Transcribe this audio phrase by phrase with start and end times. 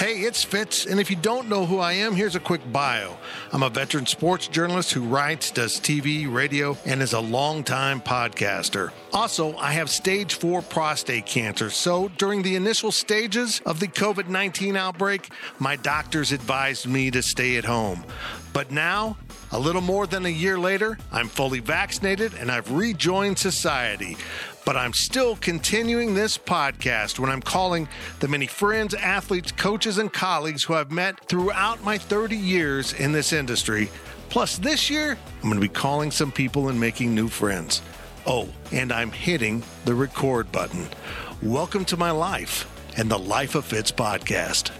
[0.00, 3.18] Hey, it's Fitz, and if you don't know who I am, here's a quick bio.
[3.52, 8.92] I'm a veteran sports journalist who writes, does TV, radio, and is a longtime podcaster.
[9.12, 14.28] Also, I have stage 4 prostate cancer, so during the initial stages of the COVID
[14.28, 18.02] 19 outbreak, my doctors advised me to stay at home.
[18.54, 19.18] But now,
[19.52, 24.16] a little more than a year later, I'm fully vaccinated and I've rejoined society
[24.64, 27.88] but I'm still continuing this podcast when I'm calling
[28.20, 33.12] the many friends, athletes, coaches, and colleagues who I've met throughout my 30 years in
[33.12, 33.90] this industry.
[34.28, 37.82] Plus, this year, I'm going to be calling some people and making new friends.
[38.26, 40.86] Oh, and I'm hitting the record button.
[41.42, 44.70] Welcome to my life and the Life of Fitz podcast.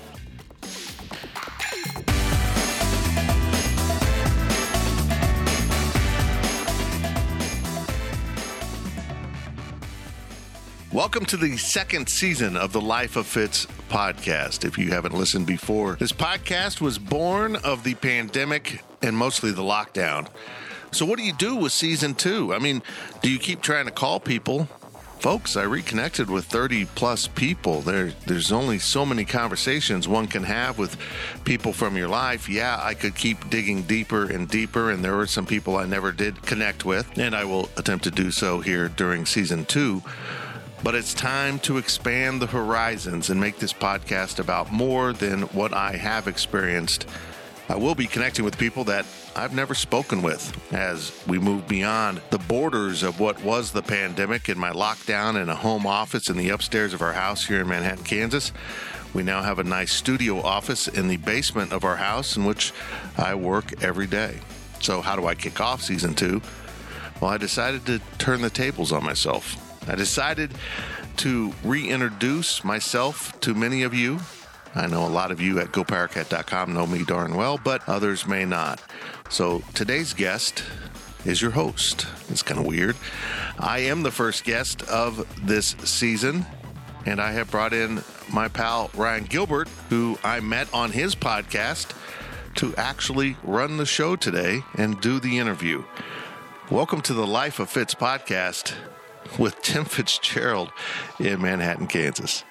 [10.93, 14.65] Welcome to the second season of the Life of Fitz podcast.
[14.65, 19.63] If you haven't listened before, this podcast was born of the pandemic and mostly the
[19.63, 20.27] lockdown.
[20.91, 22.53] So, what do you do with season two?
[22.53, 22.83] I mean,
[23.23, 24.65] do you keep trying to call people?
[25.21, 27.83] Folks, I reconnected with 30 plus people.
[27.83, 30.97] There, there's only so many conversations one can have with
[31.45, 32.49] people from your life.
[32.49, 36.11] Yeah, I could keep digging deeper and deeper, and there were some people I never
[36.11, 40.03] did connect with, and I will attempt to do so here during season two.
[40.83, 45.75] But it's time to expand the horizons and make this podcast about more than what
[45.75, 47.07] I have experienced.
[47.69, 49.05] I will be connecting with people that
[49.37, 54.49] I've never spoken with as we move beyond the borders of what was the pandemic
[54.49, 57.69] and my lockdown in a home office in the upstairs of our house here in
[57.69, 58.51] Manhattan, Kansas.
[59.13, 62.73] We now have a nice studio office in the basement of our house in which
[63.19, 64.39] I work every day.
[64.81, 66.41] So, how do I kick off season two?
[67.21, 69.60] Well, I decided to turn the tables on myself.
[69.87, 70.53] I decided
[71.19, 74.21] to reintroduce myself to many of you.
[74.75, 78.45] I know a lot of you at gopowercat.com know me darn well, but others may
[78.45, 78.81] not.
[79.29, 80.63] So today's guest
[81.25, 82.07] is your host.
[82.29, 82.97] It's kind of weird.
[83.59, 86.47] I am the first guest of this season,
[87.07, 88.03] and I have brought in
[88.33, 91.97] my pal Ryan Gilbert, who I met on his podcast
[92.57, 95.85] to actually run the show today and do the interview.
[96.71, 98.75] Welcome to the Life of Fitz podcast
[99.39, 100.73] with Tim Fitzgerald
[101.19, 102.45] in Manhattan, Kansas.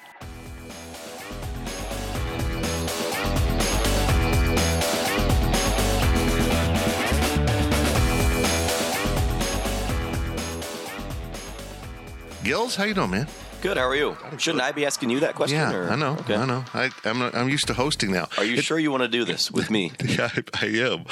[12.44, 13.28] Gills, how you doing, man?
[13.61, 13.75] Good.
[13.75, 14.16] How are you?
[14.38, 15.57] Shouldn't I be asking you that question?
[15.59, 15.90] Yeah, or?
[15.90, 16.13] I know.
[16.22, 16.35] Okay.
[16.35, 16.63] I know.
[16.73, 18.29] I, I'm I'm used to hosting now.
[18.38, 19.91] Are you It- sure you want to do this with me?
[20.06, 21.06] Yeah, I, I am.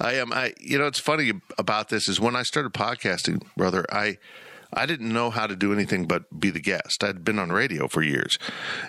[0.00, 0.32] I am.
[0.32, 0.54] I.
[0.60, 3.84] You know, it's funny about this is when I started podcasting, brother.
[3.90, 4.18] I
[4.72, 7.02] I didn't know how to do anything but be the guest.
[7.02, 8.38] I'd been on radio for years,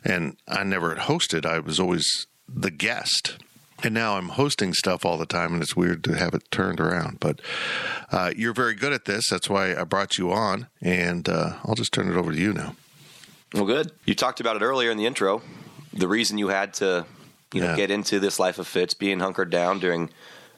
[0.03, 1.45] and I never had hosted.
[1.45, 3.37] I was always the guest.
[3.81, 6.81] And now I'm hosting stuff all the time, and it's weird to have it turned
[6.81, 7.21] around.
[7.21, 7.39] But
[8.11, 9.29] uh, you're very good at this.
[9.29, 12.51] That's why I brought you on, and uh, I'll just turn it over to you
[12.51, 12.75] now.
[13.53, 13.93] Well, good.
[14.03, 15.41] You talked about it earlier in the intro.
[15.93, 17.05] The reason you had to,
[17.53, 17.75] you know, Yeah.
[17.77, 20.09] get into this life of Fitz, being hunkered down during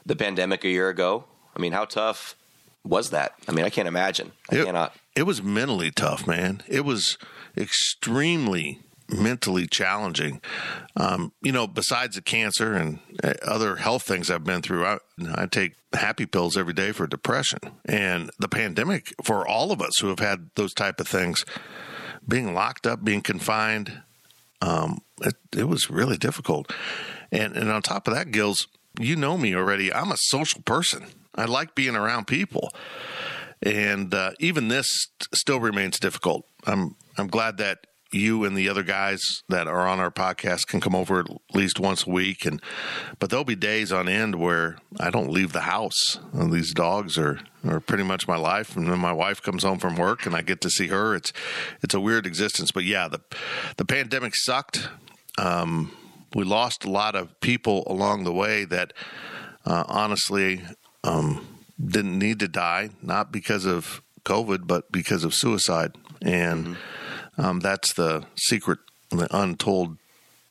[0.03, 1.25] the pandemic a year ago.
[1.56, 2.35] I mean, how tough
[2.83, 3.33] was that?
[3.47, 4.31] I mean, I can't imagine.
[4.51, 4.95] I It- cannot.
[5.16, 6.62] It was mentally tough, man.
[6.68, 7.18] It was
[7.58, 8.80] extremely
[9.10, 10.42] mentally challenging.
[10.96, 14.98] Um, you know, besides the cancer and uh, other health things I've been through, I,
[15.36, 17.60] I take happy pills every day for depression.
[17.86, 21.46] And the pandemic, for all of us who have had those type of things,
[22.28, 24.02] being locked up, being confined,
[24.62, 26.72] um, it, it was really difficult.
[27.31, 28.68] And and on top of that, Gills,
[29.00, 29.92] you know me already.
[29.92, 31.08] I'm a social person.
[31.36, 32.69] I like being around people.
[33.63, 36.46] And uh, even this still remains difficult.
[36.66, 37.80] I'm I'm glad that
[38.12, 41.80] you and the other guys that are on our podcast can come over at least
[41.80, 42.62] once a week and
[43.19, 46.19] but there'll be days on end where I don't leave the house.
[46.34, 49.80] And these dogs are are pretty much my life and then my wife comes home
[49.80, 51.16] from work and I get to see her.
[51.16, 51.31] It's
[51.81, 53.22] it's a weird existence, but yeah, the
[53.78, 54.90] the pandemic sucked.
[55.38, 55.92] Um,
[56.34, 58.94] we lost a lot of people along the way that
[59.66, 60.62] uh, honestly
[61.04, 61.50] um,
[61.86, 65.95] didn't need to die, not because of COVID, but because of suicide.
[66.22, 66.74] And mm-hmm
[67.38, 68.80] um, that's the secret,
[69.10, 69.98] the untold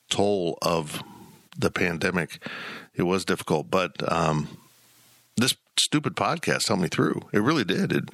[0.09, 1.03] toll of
[1.57, 2.45] the pandemic.
[2.95, 4.49] It was difficult, but um,
[5.81, 7.21] stupid podcast helped me through.
[7.33, 7.93] It really did.
[7.93, 8.11] It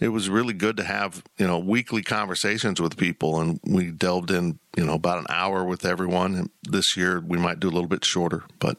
[0.00, 4.30] it was really good to have you know weekly conversations with people, and we delved
[4.30, 6.50] in you know about an hour with everyone.
[6.62, 8.78] This year we might do a little bit shorter, but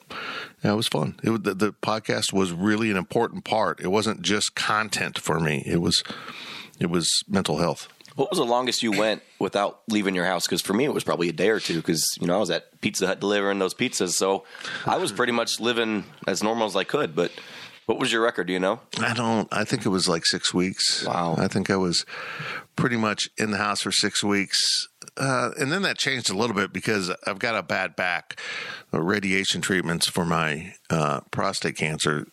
[0.63, 1.15] yeah, it was fun.
[1.23, 3.79] It the, the podcast was really an important part.
[3.79, 5.63] It wasn't just content for me.
[5.65, 6.03] It was
[6.79, 7.87] it was mental health.
[8.15, 10.47] What was the longest you went without leaving your house?
[10.47, 11.75] Because for me, it was probably a day or two.
[11.75, 14.45] Because you know I was at Pizza Hut delivering those pizzas, so
[14.85, 17.13] I was pretty much living as normal as I could.
[17.13, 17.31] But
[17.85, 18.47] what was your record?
[18.47, 18.79] Do you know?
[18.99, 19.47] I don't.
[19.51, 21.05] I think it was like six weeks.
[21.05, 21.35] Wow.
[21.37, 22.05] I think I was
[22.75, 24.87] pretty much in the house for six weeks.
[25.17, 28.39] Uh, and then that changed a little bit because I've got a bad back.
[28.91, 32.27] Radiation treatments for my uh, prostate cancer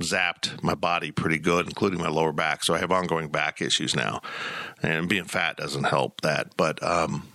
[0.00, 2.64] zapped my body pretty good, including my lower back.
[2.64, 4.22] So I have ongoing back issues now,
[4.82, 6.56] and being fat doesn't help that.
[6.56, 7.28] But um,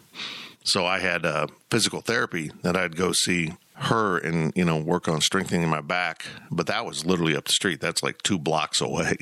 [0.63, 5.08] so I had uh, physical therapy that I'd go see her and you know work
[5.08, 6.25] on strengthening my back.
[6.52, 7.81] But that was literally up the street.
[7.81, 9.18] That's like two blocks away.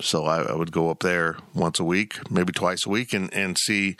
[0.00, 3.32] So I, I, would go up there once a week, maybe twice a week, and
[3.34, 3.96] and see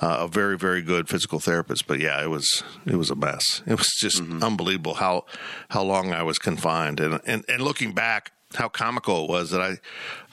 [0.00, 1.86] uh, a very very good physical therapist.
[1.86, 3.62] But yeah, it was it was a mess.
[3.66, 4.42] It was just mm-hmm.
[4.42, 5.24] unbelievable how
[5.70, 9.62] how long I was confined, and and and looking back, how comical it was that
[9.62, 9.78] I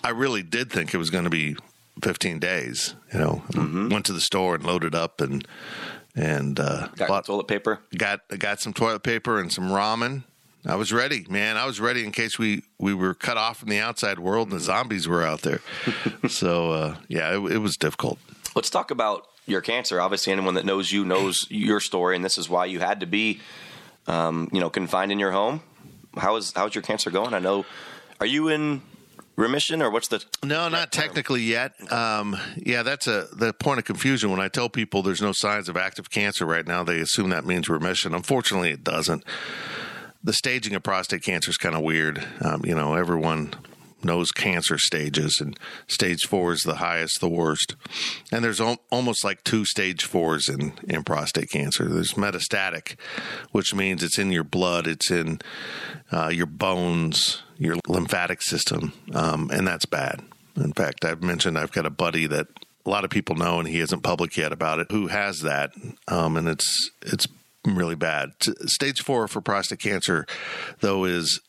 [0.04, 1.56] I really did think it was going to be
[2.04, 2.96] 15 days.
[3.14, 3.90] You know, mm-hmm.
[3.90, 5.48] went to the store and loaded up and
[6.16, 7.80] and uh, got bought, toilet paper.
[7.98, 10.24] Got got some toilet paper and some ramen
[10.68, 11.58] I was ready, man.
[11.58, 14.60] I was ready in case we, we were cut off from the outside world and
[14.60, 15.62] the zombies were out there.
[16.28, 18.18] so, uh, yeah, it, it, was difficult.
[18.56, 20.02] Let's talk about your cancer.
[20.02, 23.06] Obviously, anyone that knows you knows your story, and this is why you had to
[23.06, 23.42] be,
[24.08, 25.62] um, you know, confined in your home.
[26.18, 27.36] How is how's your cancer going?
[27.36, 27.66] I know.
[28.20, 28.82] Are you in
[29.36, 33.86] remission or what's the no not technically yet um, yeah that's a the point of
[33.86, 37.30] confusion when i tell people there's no signs of active cancer right now they assume
[37.30, 39.24] that means remission unfortunately it doesn't
[40.26, 42.26] the staging of prostate cancer is kind of weird.
[42.42, 43.54] Um, you know, everyone
[44.04, 47.76] knows cancer stages, and stage four is the highest, the worst.
[48.32, 51.88] And there's al- almost like two stage fours in, in prostate cancer.
[51.88, 53.00] There's metastatic,
[53.52, 55.42] which means it's in your blood, it's in
[56.12, 60.22] uh, your bones, your lymphatic system, um, and that's bad.
[60.56, 62.48] In fact, I've mentioned I've got a buddy that
[62.86, 65.72] a lot of people know, and he isn't public yet about it, who has that,
[66.08, 67.28] um, and it's it's
[67.66, 68.30] really bad.
[68.66, 70.26] Stage four for prostate cancer,
[70.82, 71.42] though, is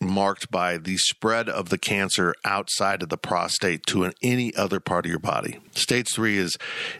[0.00, 4.80] marked by the spread of the cancer outside of the prostate to an, any other
[4.80, 5.60] part of your body.
[5.72, 6.56] Stage three is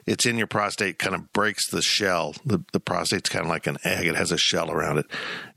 [0.07, 2.35] it's in your prostate, kind of breaks the shell.
[2.45, 5.07] The, the prostate's kind of like an egg, it has a shell around it.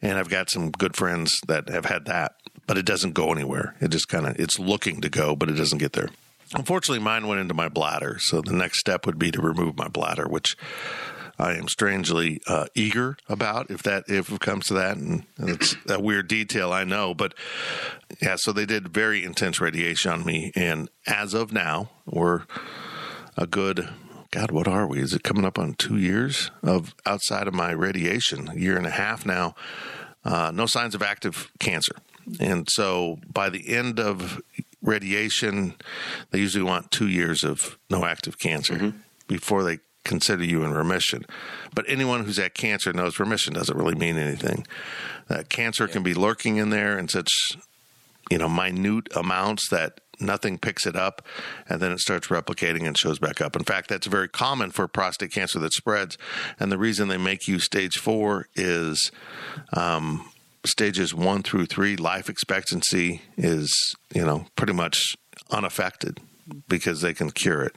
[0.01, 2.35] And I've got some good friends that have had that,
[2.68, 3.75] but it doesn't go anywhere.
[3.80, 6.10] It just kind of, it's looking to go, but it doesn't get there.
[6.56, 8.18] Unfortunately, mine went into my bladder.
[8.19, 10.56] So the next step would be to remove my bladder, which
[11.40, 15.76] I am strangely uh, eager about if that if it comes to that, and, it's
[15.90, 17.33] a weird detail I know, but
[18.21, 18.35] yeah.
[18.37, 22.44] So they did very intense radiation on me, and as of now, we're
[23.35, 23.90] a good
[24.33, 24.99] God, what are we?
[24.99, 28.49] Is it coming up on two years of outside of my radiation?
[28.49, 29.54] A year and a half now.
[30.26, 31.95] Uh, no signs of active cancer.
[32.39, 34.42] And so by the end of
[34.81, 35.75] radiation,
[36.31, 38.97] they usually want two years of no active cancer mm-hmm.
[39.27, 41.25] before they consider you in remission.
[41.73, 44.68] But anyone who's had cancer knows remission doesn't really mean anything.
[45.30, 45.94] Uh, cancer yeah.
[45.94, 47.30] can be lurking in there in such,
[48.30, 51.25] you know, minute amounts that nothing picks it up
[51.68, 53.56] and then it starts replicating and shows back up.
[53.56, 56.18] In fact, that's very common for prostate cancer that spreads.
[56.59, 59.11] And the reason they make you stage four is
[59.73, 60.30] um,
[60.65, 65.15] stages one through three, life expectancy is, you know, pretty much
[65.51, 66.19] unaffected
[66.67, 67.75] because they can cure it.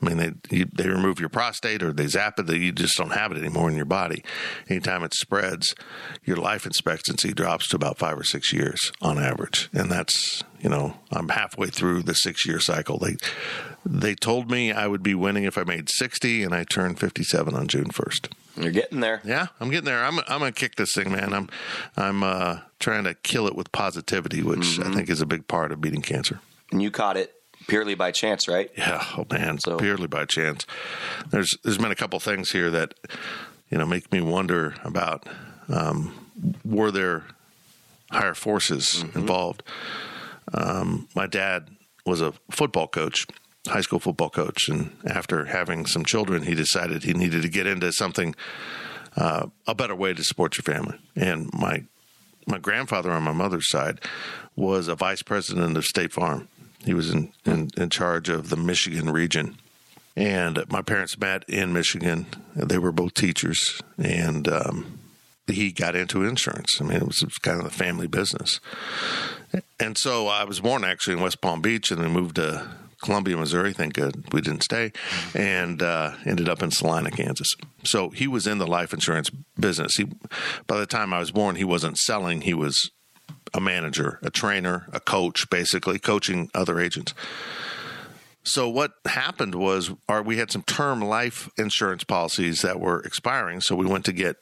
[0.00, 2.96] I mean, they you, they remove your prostate or they zap it, that you just
[2.96, 4.22] don't have it anymore in your body.
[4.68, 5.74] Anytime it spreads,
[6.24, 10.70] your life expectancy drops to about five or six years on average, and that's you
[10.70, 12.98] know I'm halfway through the six year cycle.
[12.98, 13.16] They
[13.84, 17.24] they told me I would be winning if I made sixty, and I turned fifty
[17.24, 18.28] seven on June first.
[18.56, 19.20] You're getting there.
[19.24, 20.04] Yeah, I'm getting there.
[20.04, 21.32] I'm I'm gonna kick this thing, man.
[21.32, 21.48] I'm
[21.96, 24.92] I'm uh, trying to kill it with positivity, which mm-hmm.
[24.92, 26.40] I think is a big part of beating cancer.
[26.70, 27.34] And you caught it
[27.68, 28.70] purely by chance, right?
[28.76, 30.66] Yeah, oh man, So- purely by chance.
[31.30, 32.94] There's there's been a couple things here that
[33.70, 35.28] you know make me wonder about
[35.68, 36.12] um,
[36.64, 37.24] were there
[38.10, 39.62] higher forces involved.
[40.52, 41.68] Um, my dad
[42.06, 43.26] was a football coach,
[43.66, 47.66] high school football coach, and after having some children, he decided he needed to get
[47.66, 48.34] into something
[49.16, 50.98] uh, a better way to support your family.
[51.14, 51.84] And my
[52.46, 54.00] my grandfather on my mother's side
[54.56, 56.48] was a vice president of State Farm.
[56.84, 59.58] He was in, in, in charge of the Michigan region.
[60.16, 62.26] And my parents met in Michigan.
[62.56, 63.80] They were both teachers.
[63.96, 64.98] And um,
[65.46, 66.80] he got into insurance.
[66.80, 68.60] I mean, it was, it was kind of the family business.
[69.78, 72.68] And so I was born actually in West Palm Beach and then moved to
[73.02, 73.72] Columbia, Missouri.
[73.72, 74.92] Thank God we didn't stay,
[75.34, 77.54] and uh, ended up in Salina, Kansas.
[77.84, 79.96] So he was in the life insurance business.
[79.96, 80.06] He,
[80.66, 82.40] by the time I was born, he wasn't selling.
[82.40, 82.90] He was
[83.58, 87.12] a manager, a trainer, a coach, basically coaching other agents.
[88.44, 93.60] So what happened was, our, we had some term life insurance policies that were expiring.
[93.60, 94.36] So we went to get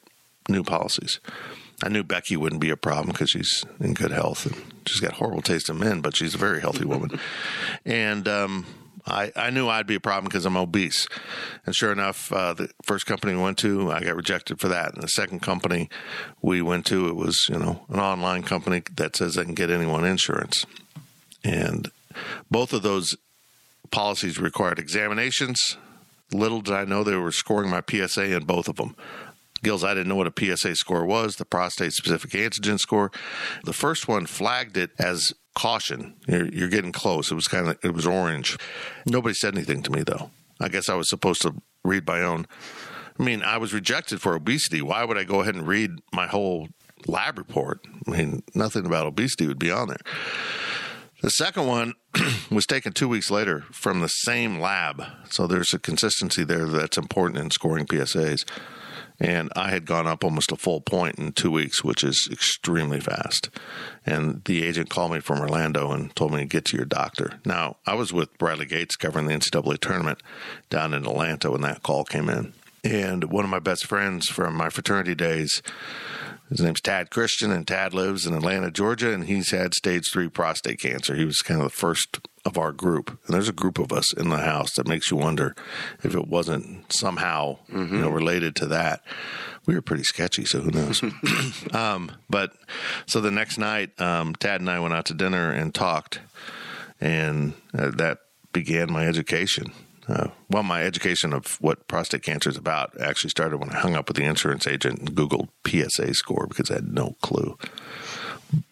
[0.49, 1.19] new policies.
[1.83, 4.55] I knew Becky wouldn't be a problem because she's in good health and
[4.87, 7.19] she's got horrible taste in men, but she's a very healthy woman.
[7.85, 8.67] and um,
[9.07, 11.07] I, I knew I'd be a problem because I'm obese.
[11.65, 14.95] And sure enough, uh, the first company we went to, I got rejected for that.
[14.95, 15.89] And the second company
[16.43, 19.71] we went to, it was you know an online company that says they can get
[19.71, 20.67] anyone insurance.
[21.45, 21.91] And
[22.51, 23.17] both of those
[23.91, 25.77] policies required examinations.
[26.33, 28.97] Little did I know they were scoring my PSA in both of them.
[29.63, 33.11] Gills, I didn't know what a PSA score was, the prostate specific antigen score.
[33.65, 36.15] The first one flagged it as caution.
[36.29, 37.33] You're, you're getting close.
[37.33, 38.57] It was kind of, it was orange.
[39.07, 40.31] Nobody said anything to me though.
[40.61, 42.47] I guess I was supposed to read my own.
[43.19, 44.83] I mean, I was rejected for obesity.
[44.83, 46.69] Why would I go ahead and read my whole
[47.07, 47.81] lab report?
[48.07, 50.01] I mean, nothing about obesity would be on there.
[51.23, 51.95] The second one
[52.51, 55.03] was taken two weeks later from the same lab.
[55.31, 58.45] So there's a consistency there that's important in scoring PSAs.
[59.19, 63.01] And I had gone up almost a full point in two weeks, which is extremely
[63.01, 63.49] fast.
[64.05, 67.41] And the agent called me from Orlando and told me to get to your doctor.
[67.45, 70.23] Now, I was with Bradley Gates covering the NCAA tournament
[70.69, 72.53] down in Atlanta when that call came in.
[72.85, 75.61] And one of my best friends from my fraternity days,
[76.49, 80.29] his name's Tad Christian, and Tad lives in Atlanta, Georgia, and he's had stage three
[80.29, 81.15] prostate cancer.
[81.15, 83.11] He was kind of the first of our group.
[83.27, 85.57] And there's a group of us in the house that makes you wonder
[86.05, 89.03] if it wasn't somehow you know related to that.
[89.67, 91.03] We were pretty sketchy, so who knows?
[91.73, 92.53] um, but
[93.07, 96.21] so the next night, um, Tad and I went out to dinner and talked,
[97.01, 98.21] and uh, that
[98.53, 99.73] began my education.
[100.09, 103.95] Uh, well, my education of what prostate cancer is about actually started when I hung
[103.97, 107.59] up with the insurance agent and Googled PSA score because I had no clue.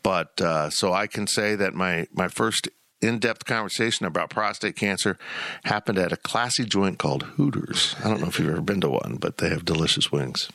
[0.03, 2.69] But uh, so I can say that my, my first
[3.01, 5.19] in depth conversation about prostate cancer
[5.65, 7.97] happened at a classy joint called Hooters.
[8.03, 10.49] I don't know if you've ever been to one, but they have delicious wings.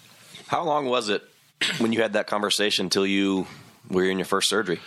[0.47, 1.23] How long was it
[1.77, 3.47] when you had that conversation until you
[3.89, 4.79] were in your first surgery?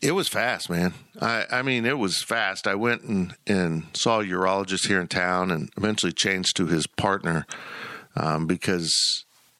[0.00, 0.94] It was fast, man.
[1.20, 2.68] I, I mean, it was fast.
[2.68, 6.86] I went and, and saw a urologist here in town and eventually changed to his
[6.86, 7.46] partner
[8.14, 8.94] um, because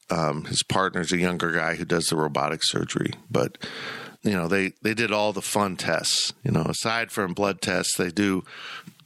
[0.09, 3.11] um, his partner's a younger guy who does the robotic surgery.
[3.29, 3.57] But,
[4.23, 6.33] you know, they, they did all the fun tests.
[6.43, 8.45] You know, aside from blood tests, they do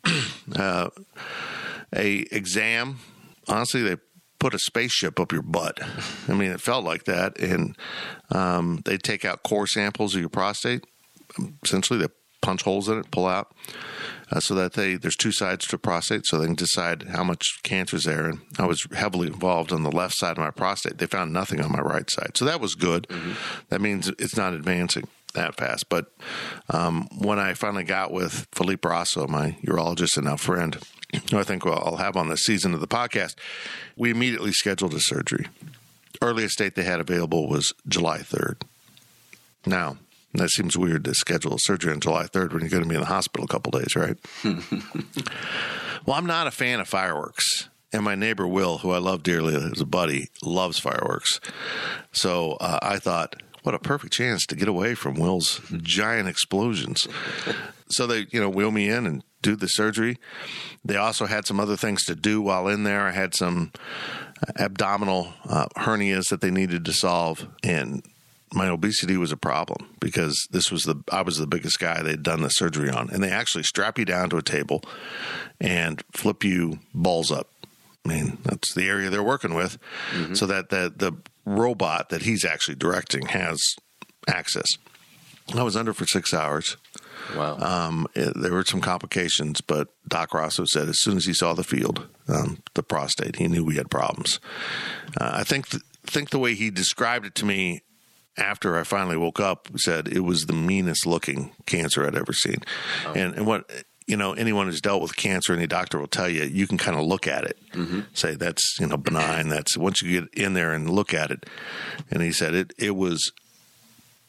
[0.55, 0.89] uh,
[1.95, 2.99] a exam.
[3.47, 3.97] Honestly, they
[4.37, 5.79] put a spaceship up your butt.
[6.27, 7.39] I mean, it felt like that.
[7.39, 7.75] And
[8.29, 10.83] um, they take out core samples of your prostate
[11.63, 12.07] essentially they
[12.41, 13.55] punch holes in it, pull out,
[14.31, 17.59] uh, so that they there's two sides to prostate, so they can decide how much
[17.63, 18.25] cancer is there.
[18.25, 20.97] And I was heavily involved on the left side of my prostate.
[20.97, 23.07] They found nothing on my right side, so that was good.
[23.69, 25.89] That means it's not advancing that fast.
[25.89, 26.07] But
[26.69, 30.77] um, when I finally got with Felipe Rosso, my urologist and now friend,
[31.31, 33.35] who I think I'll have on the season of the podcast,
[33.95, 35.47] we immediately scheduled a surgery.
[36.21, 38.61] Earliest date they had available was July 3rd.
[39.65, 39.97] Now,
[40.33, 42.95] that seems weird to schedule a surgery on July 3rd when you're going to be
[42.95, 44.17] in the hospital a couple days, right?
[46.05, 47.69] well, I'm not a fan of fireworks.
[47.91, 51.39] And my neighbor Will, who I love dearly as a buddy, loves fireworks.
[52.11, 57.07] So uh, I thought, what a perfect chance to get away from Will's giant explosions.
[57.89, 60.17] so they, you know, wheel me in and do the surgery.
[60.83, 63.07] They also had some other things to do while in there.
[63.07, 63.71] I had some
[64.57, 68.03] abdominal uh, hernias that they needed to solve, and
[68.53, 72.23] my obesity was a problem because this was the I was the biggest guy they'd
[72.23, 74.83] done the surgery on, and they actually strap you down to a table
[75.59, 77.49] and flip you balls up.
[78.05, 79.77] I mean, that's the area they're working with,
[80.33, 81.13] so that the the
[81.45, 83.61] robot that he's actually directing has
[84.27, 84.67] access.
[85.53, 86.77] I was under for six hours.
[87.35, 87.57] Wow.
[87.57, 91.53] Um, it, there were some complications, but Doc Rosso said as soon as he saw
[91.53, 94.39] the field, um, the prostate, he knew we had problems.
[95.19, 97.81] Uh, I think th- think the way he described it to me
[98.37, 102.57] after I finally woke up said it was the meanest looking cancer I'd ever seen,
[103.05, 103.13] oh.
[103.13, 103.69] and and what
[104.07, 106.97] you know anyone who's dealt with cancer, any doctor will tell you you can kind
[106.97, 108.01] of look at it, mm-hmm.
[108.13, 109.49] say that's you know benign.
[109.49, 111.45] That's once you get in there and look at it,
[112.11, 113.31] and he said it it was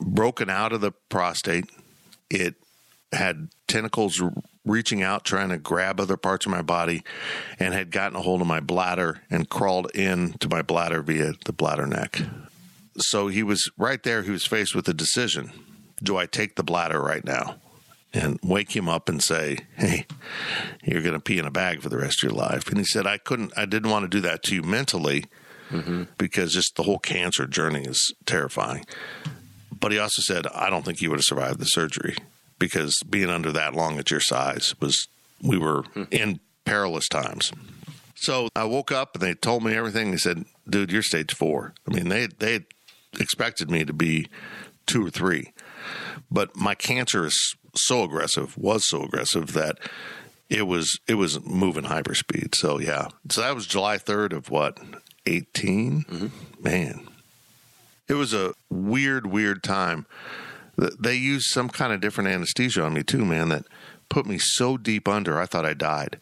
[0.01, 1.71] broken out of the prostate.
[2.31, 2.55] It
[3.13, 4.23] had tentacles
[4.65, 7.03] reaching out, trying to grab other parts of my body,
[7.59, 11.53] and had gotten a hold of my bladder and crawled into my bladder via the
[11.53, 12.23] bladder neck.
[12.99, 14.23] So he was right there.
[14.23, 15.53] He was faced with a decision:
[16.03, 17.57] Do I take the bladder right now
[18.13, 20.07] and wake him up and say, "Hey,
[20.83, 22.69] you're going to pee in a bag for the rest of your life"?
[22.69, 23.53] And he said, "I couldn't.
[23.57, 25.25] I didn't want to do that to you mentally."
[25.71, 26.05] Mm-hmm.
[26.19, 28.85] Because just the whole cancer journey is terrifying.
[29.85, 32.17] But he also said, I don't think you would have survived the surgery
[32.59, 35.09] because being under that long at your size was,
[35.43, 36.05] we were hmm.
[36.11, 37.53] in perilous times.
[38.15, 40.11] So I woke up and they told me everything.
[40.11, 41.75] They said, dude, you're stage four.
[41.87, 42.65] I mean, they, they
[43.21, 44.29] expected me to be
[44.87, 45.53] two or three,
[46.31, 49.79] but my cancer is so aggressive, was so aggressive that
[50.49, 52.55] it was, it was moving hyperspeed.
[52.55, 53.09] So yeah.
[53.31, 54.79] So that was July 3rd of what?
[55.27, 56.05] 18?
[56.61, 57.09] Man,
[58.09, 60.07] it was a weird, weird time.
[60.77, 63.49] They used some kind of different anesthesia on me too, man.
[63.49, 63.65] That
[64.09, 66.21] put me so deep under, I thought I died.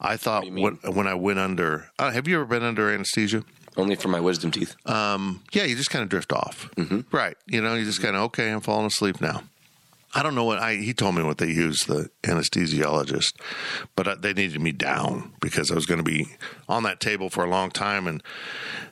[0.00, 1.90] I thought when, when I went under.
[1.98, 3.44] Uh, have you ever been under anesthesia?
[3.80, 4.74] Only for my wisdom teeth.
[4.86, 6.68] Um, yeah, you just kind of drift off,
[7.12, 7.36] right?
[7.46, 8.50] You know, you just kind of okay.
[8.50, 9.42] I'm falling asleep now.
[10.12, 10.74] I don't know what I.
[10.74, 13.32] He told me what they used, the anesthesiologist,
[13.94, 16.26] but uh, they needed me down because I was going to be
[16.68, 18.06] on that table for a long time.
[18.08, 18.20] And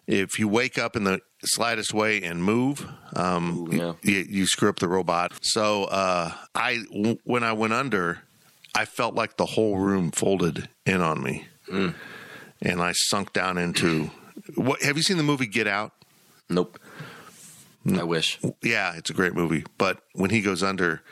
[0.07, 3.93] if you wake up in the slightest way and move, um, Ooh, yeah.
[4.03, 5.33] you, you screw up the robot.
[5.43, 8.21] So uh, I, w- when I went under,
[8.77, 14.11] I felt like the whole room folded in on me, and I sunk down into.
[14.55, 15.93] What have you seen the movie Get Out?
[16.49, 16.79] Nope.
[17.97, 18.39] I wish.
[18.63, 19.65] Yeah, it's a great movie.
[19.79, 21.03] But when he goes under,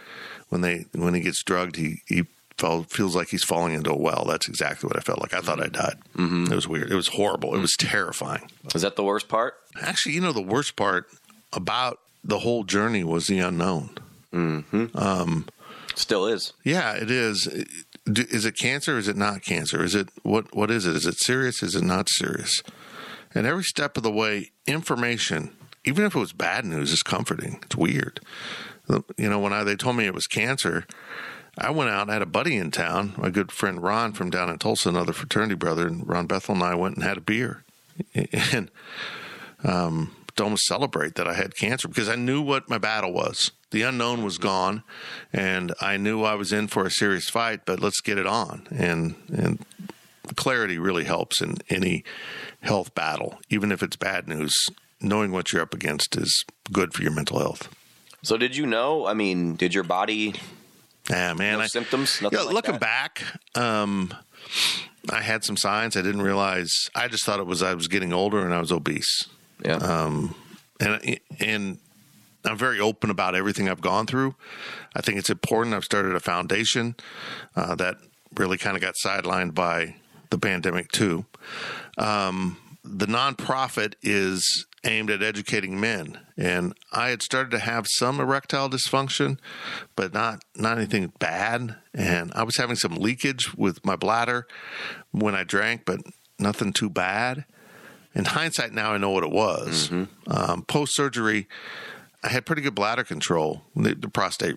[0.51, 2.25] when they when he gets drugged, he he
[2.59, 4.25] felt, feels like he's falling into a well.
[4.27, 5.33] That's exactly what I felt like.
[5.33, 5.97] I thought I died.
[6.17, 6.53] Mm-hmm.
[6.53, 6.91] It was weird.
[6.91, 7.55] It was horrible.
[7.55, 8.51] It was terrifying.
[8.75, 9.55] Is that the worst part?
[9.81, 11.07] Actually, you know, the worst part
[11.53, 13.91] about the whole journey was the unknown.
[15.95, 16.53] Still is.
[16.63, 17.47] Yeah, it is.
[18.07, 18.99] Is it cancer?
[18.99, 19.83] Is it not cancer?
[19.83, 20.55] Is it what?
[20.55, 20.95] What is it?
[20.95, 21.63] Is it serious?
[21.63, 22.63] Is it not serious?
[23.37, 25.51] And every step of the way, information,
[25.85, 27.61] even if it was bad news, is comforting.
[27.65, 28.21] It's weird.
[28.89, 30.87] You know, when I, they told me it was cancer,
[31.59, 32.09] I went out.
[32.09, 35.13] I had a buddy in town, my good friend Ron from down in Tulsa, another
[35.13, 37.63] fraternity brother, and Ron Bethel and I went and had a beer,
[38.15, 38.71] and
[39.63, 43.53] um, to almost celebrate that I had cancer because I knew what my battle was.
[43.71, 44.83] The unknown was gone,
[45.31, 47.67] and I knew I was in for a serious fight.
[47.67, 49.65] But let's get it on, and and
[50.37, 52.05] clarity really helps in any
[52.61, 54.55] health battle, even if it's bad news.
[55.01, 57.69] Knowing what you're up against is good for your mental health.
[58.23, 59.07] So did you know?
[59.07, 60.35] I mean, did your body
[61.11, 61.59] Yeah, man.
[61.59, 62.21] no I, symptoms?
[62.23, 62.81] Nothing yeah, like looking that?
[62.81, 63.23] back,
[63.55, 64.13] um,
[65.11, 65.97] I had some signs.
[65.97, 66.73] I didn't realize.
[66.95, 69.29] I just thought it was I was getting older and I was obese.
[69.65, 69.77] Yeah.
[69.77, 70.35] Um,
[70.81, 71.79] and and
[72.45, 74.35] I'm very open about everything I've gone through.
[74.95, 75.75] I think it's important.
[75.75, 76.97] I've started a foundation
[77.55, 77.97] uh, that
[78.37, 79.97] really kind of got sidelined by
[80.31, 81.27] the pandemic too.
[81.97, 88.21] Um, the nonprofit is aimed at educating men, and I had started to have some
[88.21, 89.39] erectile dysfunction,
[89.97, 91.77] but not not anything bad.
[91.93, 94.47] And I was having some leakage with my bladder
[95.11, 96.01] when I drank, but
[96.39, 97.45] nothing too bad.
[98.15, 99.91] In hindsight, now I know what it was.
[100.29, 101.49] Um, Post surgery,
[102.23, 103.63] I had pretty good bladder control.
[103.75, 104.57] The, the prostate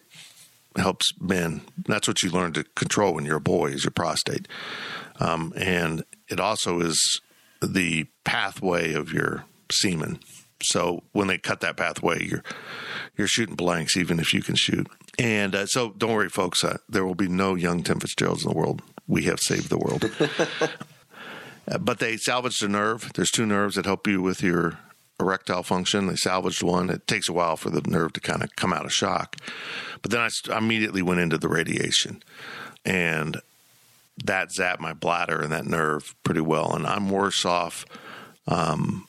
[0.77, 1.61] helps men.
[1.87, 4.47] That's what you learn to control when you're a boy is your prostate,
[5.19, 7.21] um, and it also is
[7.61, 10.19] the pathway of your semen.
[10.61, 12.43] So when they cut that pathway, you're
[13.17, 14.87] you're shooting blanks, even if you can shoot.
[15.17, 16.63] And uh, so don't worry, folks.
[16.63, 18.81] Uh, there will be no young Tim Fitzgeralds in the world.
[19.07, 20.09] We have saved the world.
[21.69, 23.11] Uh, but they salvaged a nerve.
[23.13, 24.79] There's two nerves that help you with your
[25.19, 26.07] erectile function.
[26.07, 26.89] They salvaged one.
[26.89, 29.35] It takes a while for the nerve to kind of come out of shock.
[30.01, 32.23] But then I st- immediately went into the radiation,
[32.85, 33.41] and
[34.25, 36.73] that zapped my bladder and that nerve pretty well.
[36.75, 37.85] And I'm worse off
[38.47, 39.07] um,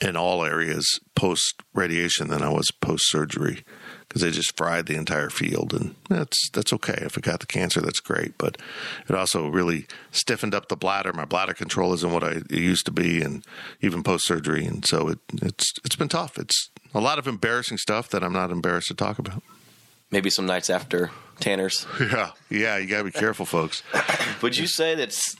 [0.00, 3.64] in all areas post radiation than I was post surgery
[4.10, 6.98] because they just fried the entire field, and that's that's okay.
[7.00, 8.36] If it got the cancer, that's great.
[8.38, 8.56] But
[9.08, 11.12] it also really stiffened up the bladder.
[11.12, 13.44] My bladder control isn't what I it used to be, and
[13.80, 16.38] even post surgery, and so it it's it's been tough.
[16.38, 19.42] It's a lot of embarrassing stuff that I'm not embarrassed to talk about.
[20.10, 21.86] Maybe some nights after Tanner's.
[22.00, 23.82] Yeah, yeah, you gotta be careful, folks.
[24.42, 25.36] Would you say that's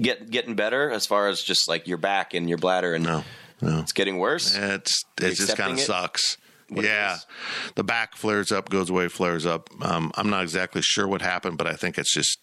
[0.00, 3.24] get getting better as far as just like your back and your bladder and No,
[3.60, 3.78] no.
[3.80, 4.56] it's getting worse?
[4.56, 6.36] It's it just kind of sucks.
[6.68, 7.18] What yeah,
[7.74, 9.68] the back flares up, goes away, flares up.
[9.82, 12.38] Um, I'm not exactly sure what happened, but I think it's just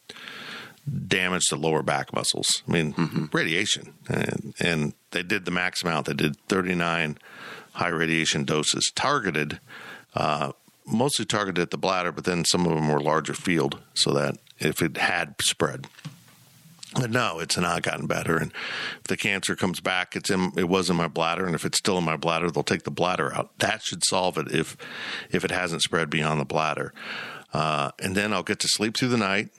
[1.08, 2.64] damage to lower back muscles.
[2.68, 3.26] I mean, Mm-hmm.
[3.32, 6.06] radiation, and, and they did the max amount.
[6.06, 7.18] They did 39
[7.74, 9.60] high radiation doses, targeted,
[10.16, 10.52] uh,
[10.86, 14.38] mostly targeted at the bladder, but then some of them were larger field, so that
[14.60, 15.88] if it had spread.
[16.94, 18.36] But no, it's not gotten better.
[18.36, 18.52] And
[19.00, 21.78] if the cancer comes back, it's in it was in my bladder, and if it's
[21.78, 23.58] still in my bladder, they'll take the bladder out.
[23.60, 24.76] That should solve it if
[25.32, 26.94] if it hasn't spread beyond the bladder.
[27.54, 29.50] Uh, and then I'll get to sleep through the night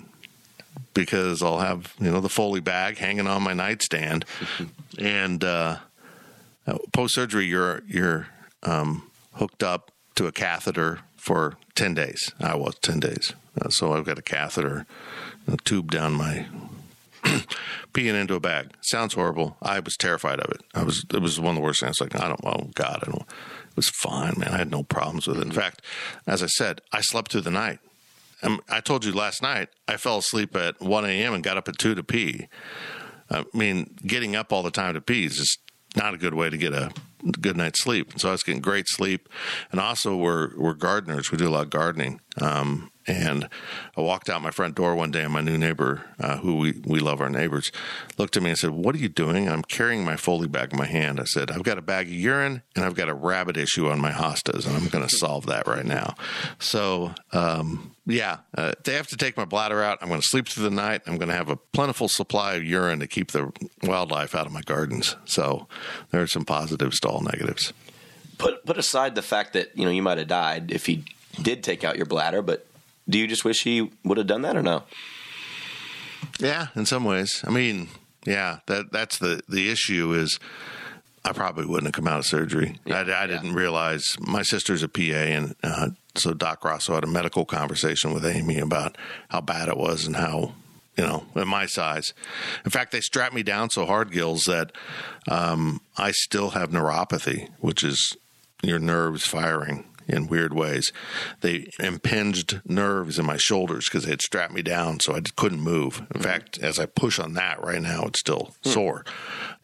[0.94, 4.26] because I'll have you know the Foley bag hanging on my nightstand,
[4.98, 5.78] and uh,
[6.92, 8.28] post surgery, you're you're
[8.62, 12.32] um, hooked up to a catheter for ten days.
[12.40, 14.86] I was ten days, uh, so I've got a catheter,
[15.46, 16.46] a tube down my
[17.94, 18.72] peeing into a bag.
[18.80, 19.56] Sounds horrible.
[19.62, 20.62] I was terrified of it.
[20.74, 21.06] I was.
[21.14, 22.00] It was one of the worst things.
[22.00, 22.40] I was Like I don't.
[22.44, 23.22] Oh God, I don't.
[23.22, 24.48] It was fine, man.
[24.48, 25.44] I had no problems with it.
[25.44, 25.80] In fact,
[26.26, 27.78] as I said, I slept through the night.
[28.42, 31.32] Um, I told you last night I fell asleep at 1 a.m.
[31.32, 32.48] and got up at 2 to pee.
[33.30, 35.60] I mean, getting up all the time to pee is just
[35.96, 36.90] not a good way to get a
[37.40, 38.18] good night's sleep.
[38.18, 39.28] So I was getting great sleep.
[39.70, 41.30] And also, we're, we're gardeners.
[41.30, 42.20] We do a lot of gardening.
[42.40, 43.48] Um, and
[43.96, 46.80] I walked out my front door one day, and my new neighbor, uh, who we,
[46.84, 47.72] we love our neighbors,
[48.16, 49.48] looked at me and said, What are you doing?
[49.48, 51.18] I'm carrying my Foley bag in my hand.
[51.18, 54.00] I said, I've got a bag of urine and I've got a rabbit issue on
[54.00, 56.14] my hostas, and I'm going to solve that right now.
[56.58, 59.98] So, um, yeah, uh, they have to take my bladder out.
[60.00, 61.02] I'm going to sleep through the night.
[61.06, 64.52] I'm going to have a plentiful supply of urine to keep the wildlife out of
[64.52, 65.16] my gardens.
[65.24, 65.68] So
[66.10, 67.72] there are some positives to all negatives.
[68.38, 71.04] Put put aside the fact that you know you might have died if he
[71.40, 72.66] did take out your bladder, but
[73.08, 74.82] do you just wish he would have done that or no?
[76.40, 77.44] Yeah, in some ways.
[77.46, 77.88] I mean,
[78.24, 80.40] yeah, that that's the the issue is
[81.24, 82.78] I probably wouldn't have come out of surgery.
[82.86, 87.08] I, I didn't realize my sister's a PA, and uh, so Doc Rosso had a
[87.08, 90.54] medical conversation with Amy about how bad it was and how
[90.96, 92.12] you know at my size.
[92.64, 94.72] In fact, they strapped me down so hard, Gills, that
[95.28, 98.16] um, I still have neuropathy, which is
[98.62, 100.92] your nerves firing in weird ways.
[101.40, 105.60] They impinged nerves in my shoulders because they had strapped me down, so I couldn't
[105.60, 105.98] move.
[105.98, 106.20] In mm-hmm.
[106.20, 109.04] fact, as I push on that right now, it's still sore.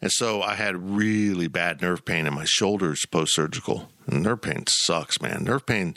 [0.01, 3.89] And so I had really bad nerve pain in my shoulders post surgical.
[4.07, 5.43] And nerve pain sucks, man.
[5.43, 5.95] Nerve pain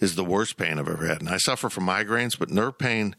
[0.00, 1.20] is the worst pain I've ever had.
[1.20, 3.14] And I suffer from migraines, but nerve pain,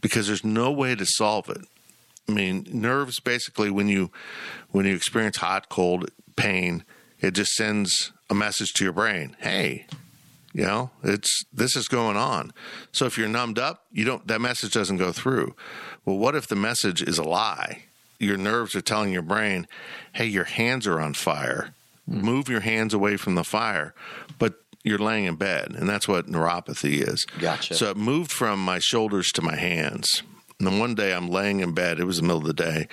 [0.00, 1.62] because there's no way to solve it.
[2.28, 4.10] I mean, nerves basically when you
[4.70, 6.84] when you experience hot, cold, pain,
[7.20, 9.36] it just sends a message to your brain.
[9.40, 9.86] Hey,
[10.54, 12.52] you know, it's this is going on.
[12.92, 15.54] So if you're numbed up, you don't that message doesn't go through.
[16.04, 17.84] Well, what if the message is a lie?
[18.18, 19.66] Your nerves are telling your brain,
[20.12, 21.74] "Hey, your hands are on fire.
[22.06, 23.94] Move your hands away from the fire."
[24.38, 27.24] But you're laying in bed, and that's what neuropathy is.
[27.38, 27.74] Gotcha.
[27.74, 30.22] So it moved from my shoulders to my hands.
[30.58, 32.88] And then one day I'm laying in bed, it was the middle of the day,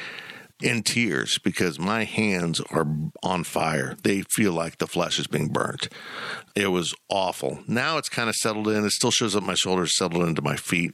[0.61, 2.85] in tears because my hands are
[3.23, 3.95] on fire.
[4.03, 5.87] They feel like the flesh is being burnt.
[6.55, 7.59] It was awful.
[7.67, 8.85] Now it's kind of settled in.
[8.85, 10.91] It still shows up my shoulders, settled into my feet.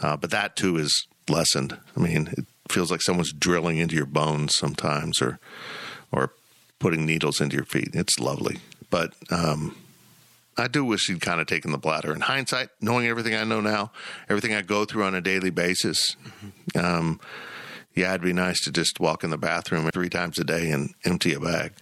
[0.00, 1.76] Uh, but that too is lessened.
[1.96, 5.38] I mean, it feels like someone's drilling into your bones sometimes or
[6.12, 6.30] or
[6.78, 7.90] putting needles into your feet.
[7.94, 8.58] It's lovely.
[8.90, 9.76] But um,
[10.56, 12.12] I do wish he'd kind of taken the bladder.
[12.14, 13.90] In hindsight, knowing everything I know now,
[14.28, 16.16] everything I go through on a daily basis,
[16.76, 17.20] um,
[17.94, 20.94] yeah, it'd be nice to just walk in the bathroom three times a day and
[21.04, 21.72] empty a bag,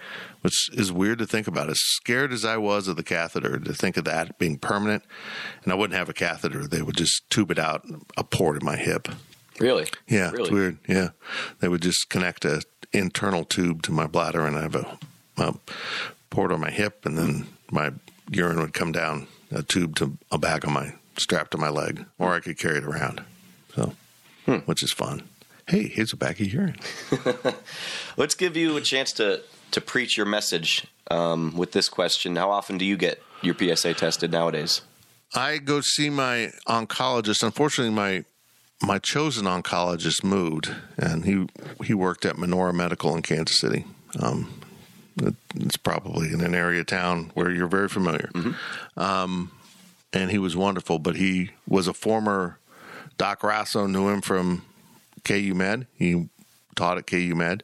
[0.42, 1.70] which is weird to think about.
[1.70, 5.03] As scared as I was of the catheter, to think of that being permanent,
[5.64, 8.64] and I wouldn't have a catheter, they would just tube it out a port in
[8.66, 9.09] my hip.
[9.61, 9.87] Really?
[10.09, 10.42] Yeah, Really?
[10.42, 10.79] it's weird.
[10.88, 11.09] Yeah,
[11.61, 14.98] they would just connect a internal tube to my bladder, and I have a,
[15.38, 15.55] a
[16.31, 17.92] port on my hip, and then my
[18.31, 22.05] urine would come down a tube to a bag on my strap to my leg,
[22.18, 23.22] or I could carry it around.
[23.75, 23.94] So,
[24.46, 24.57] Hmm.
[24.66, 25.22] which is fun.
[25.73, 26.77] Hey, here's a bag of urine.
[28.19, 32.37] Let's give you a chance to to preach your message um, with this question.
[32.37, 34.83] How often do you get your PSA tested nowadays?
[35.35, 37.43] I go see my oncologist.
[37.43, 38.27] Unfortunately, my
[38.83, 41.47] my chosen oncologist moved, and he
[41.83, 43.87] he worked at Menorah Medical in Kansas City.
[44.21, 44.53] Um,
[45.23, 48.31] it- it's probably in an area town where you're very familiar.
[48.99, 49.51] Um,
[50.13, 52.59] and he was wonderful, but he was a former
[53.17, 54.67] Doc Rosso knew him from
[55.25, 55.87] KU Med.
[55.95, 56.29] He
[56.75, 57.63] taught at KU Med,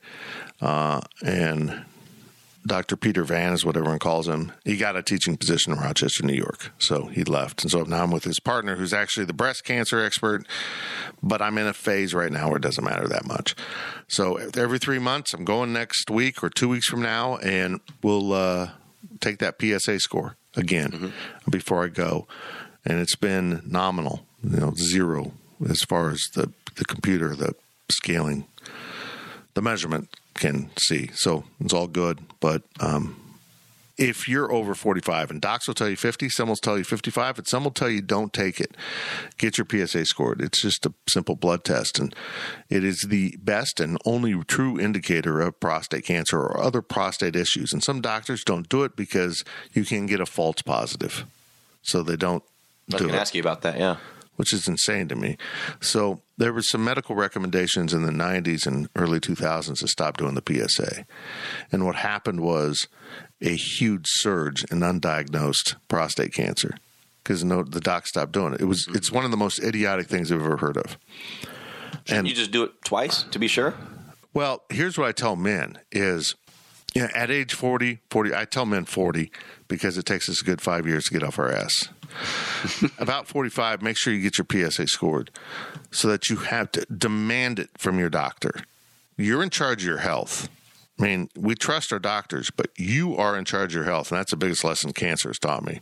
[0.60, 1.84] uh, and
[2.68, 2.96] Dr.
[2.96, 4.52] Peter Van is what everyone calls him.
[4.64, 6.70] He got a teaching position in Rochester, New York.
[6.78, 7.62] So he left.
[7.62, 10.46] And so now I'm with his partner, who's actually the breast cancer expert.
[11.22, 13.56] But I'm in a phase right now where it doesn't matter that much.
[14.06, 18.32] So every three months, I'm going next week or two weeks from now, and we'll
[18.32, 18.70] uh,
[19.20, 21.50] take that PSA score again mm-hmm.
[21.50, 22.28] before I go.
[22.84, 25.32] And it's been nominal, you know, zero
[25.68, 27.54] as far as the, the computer, the
[27.90, 28.46] scaling,
[29.54, 31.10] the measurement can see.
[31.14, 32.20] So it's all good.
[32.40, 33.16] But um,
[33.98, 37.38] if you're over 45, and docs will tell you 50, some will tell you 55,
[37.38, 38.76] and some will tell you don't take it.
[39.36, 40.40] Get your PSA scored.
[40.40, 42.14] It's just a simple blood test, and
[42.70, 47.72] it is the best and only true indicator of prostate cancer or other prostate issues.
[47.72, 51.26] And some doctors don't do it because you can get a false positive,
[51.82, 52.44] so they don't.
[52.94, 53.78] I to ask you about that.
[53.78, 53.96] Yeah
[54.38, 55.36] which is insane to me.
[55.80, 60.36] So there were some medical recommendations in the 90s and early 2000s to stop doing
[60.36, 61.04] the PSA.
[61.72, 62.86] And what happened was
[63.42, 66.76] a huge surge in undiagnosed prostate cancer
[67.24, 68.60] because no, the doc stopped doing it.
[68.60, 70.96] It was it's one of the most idiotic things I've ever heard of.
[72.04, 73.74] Shouldn't and you just do it twice to be sure?
[74.32, 76.36] Well, here's what I tell men is
[76.94, 79.32] yeah, at age 40, 40, I tell men 40
[79.66, 81.88] because it takes us a good five years to get off our ass.
[82.98, 85.30] About 45, make sure you get your PSA scored
[85.90, 88.52] so that you have to demand it from your doctor.
[89.16, 90.48] You're in charge of your health.
[90.98, 94.18] I mean, we trust our doctors, but you are in charge of your health, and
[94.18, 95.80] that's the biggest lesson cancer has taught me.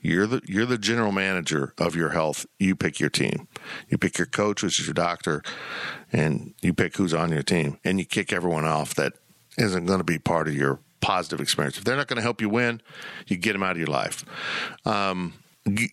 [0.00, 2.46] You're the you're the general manager of your health.
[2.58, 3.46] You pick your team.
[3.88, 5.42] You pick your coach, which is your doctor,
[6.12, 9.12] and you pick who's on your team, and you kick everyone off that
[9.56, 11.78] isn't going to be part of your positive experience.
[11.78, 12.80] If they're not going to help you win,
[13.26, 14.24] you get them out of your life.
[14.84, 15.34] Um,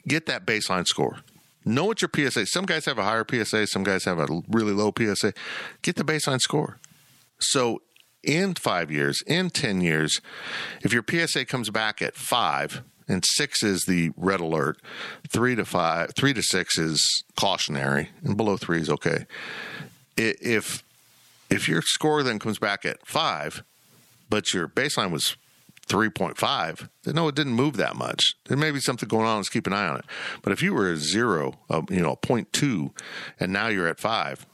[0.08, 1.20] get that baseline score.
[1.66, 2.46] Know what your PSA.
[2.48, 3.68] Some guys have a higher PSA.
[3.68, 5.34] Some guys have a really low PSA.
[5.82, 6.78] Get the baseline score.
[7.40, 7.82] So
[8.22, 10.20] in five years, in ten years,
[10.82, 14.80] if your PSA comes back at five, and six is the red alert,
[15.30, 19.26] three to five, three to six is cautionary, and below three is okay.
[20.18, 20.84] If
[21.50, 23.64] if your score then comes back at five,
[24.30, 25.36] but your baseline was
[25.88, 28.36] 3.5, then no, it didn't move that much.
[28.46, 29.38] There may be something going on.
[29.38, 30.06] Let's keep an eye on it.
[30.42, 32.92] But if you were a zero, uh, you know, a 0.2,
[33.40, 34.46] and now you're at five,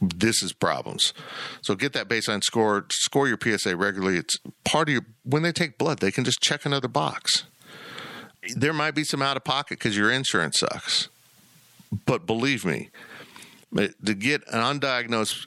[0.00, 1.14] this is problems.
[1.62, 4.18] So get that baseline score, score your PSA regularly.
[4.18, 7.44] It's part of your, when they take blood, they can just check another box.
[8.54, 11.08] There might be some out of pocket because your insurance sucks.
[12.06, 12.90] But believe me,
[13.74, 15.46] to get an undiagnosed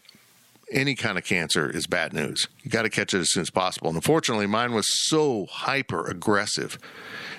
[0.72, 2.48] any kind of cancer is bad news.
[2.64, 3.88] You got to catch it as soon as possible.
[3.88, 6.78] And unfortunately, mine was so hyper aggressive.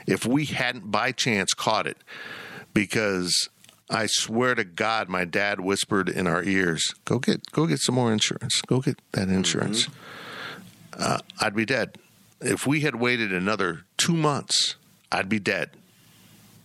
[0.07, 1.99] If we hadn't by chance caught it,
[2.73, 3.49] because
[3.91, 7.95] I swear to God, my dad whispered in our ears, "Go get, go get some
[7.95, 8.61] more insurance.
[8.63, 11.03] Go get that insurance." Mm-hmm.
[11.03, 11.97] Uh, I'd be dead.
[12.41, 14.77] If we had waited another two months,
[15.11, 15.71] I'd be dead.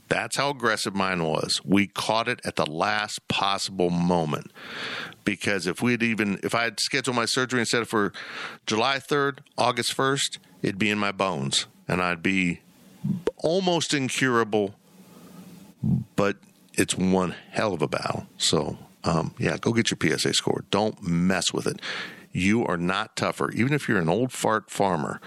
[0.09, 1.61] That's how aggressive mine was.
[1.63, 4.51] We caught it at the last possible moment.
[5.23, 8.11] Because if we had even, if I had scheduled my surgery instead of for
[8.65, 12.61] July 3rd, August 1st, it'd be in my bones and I'd be
[13.37, 14.75] almost incurable,
[16.15, 16.37] but
[16.73, 18.27] it's one hell of a battle.
[18.37, 20.63] So, um, yeah, go get your PSA score.
[20.71, 21.81] Don't mess with it.
[22.33, 23.51] You are not tougher.
[23.51, 25.21] Even if you're an old fart farmer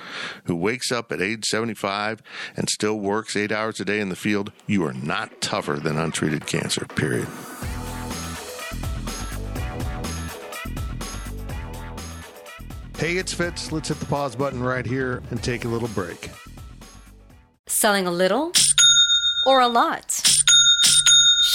[0.45, 2.21] who wakes up at age 75
[2.57, 5.97] and still works eight hours a day in the field, you are not tougher than
[5.97, 7.29] untreated cancer, period.
[12.99, 13.71] Hey, it's Fitz.
[13.71, 16.31] Let's hit the pause button right here and take a little break.
[17.67, 18.53] Selling a little
[19.47, 20.36] or a lot?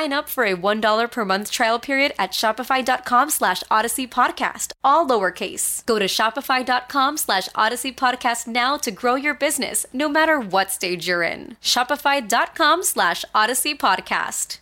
[0.00, 5.06] Sign up for a $1 per month trial period at Shopify.com slash Odyssey Podcast, all
[5.06, 5.84] lowercase.
[5.84, 11.06] Go to Shopify.com slash Odyssey Podcast now to grow your business, no matter what stage
[11.06, 11.58] you're in.
[11.60, 14.56] Shopify.com slash Odyssey Podcast.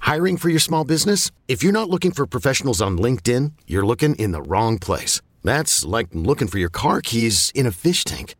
[0.00, 1.30] Hiring for your small business?
[1.48, 5.22] If you're not looking for professionals on LinkedIn, you're looking in the wrong place.
[5.42, 8.34] That's like looking for your car keys in a fish tank.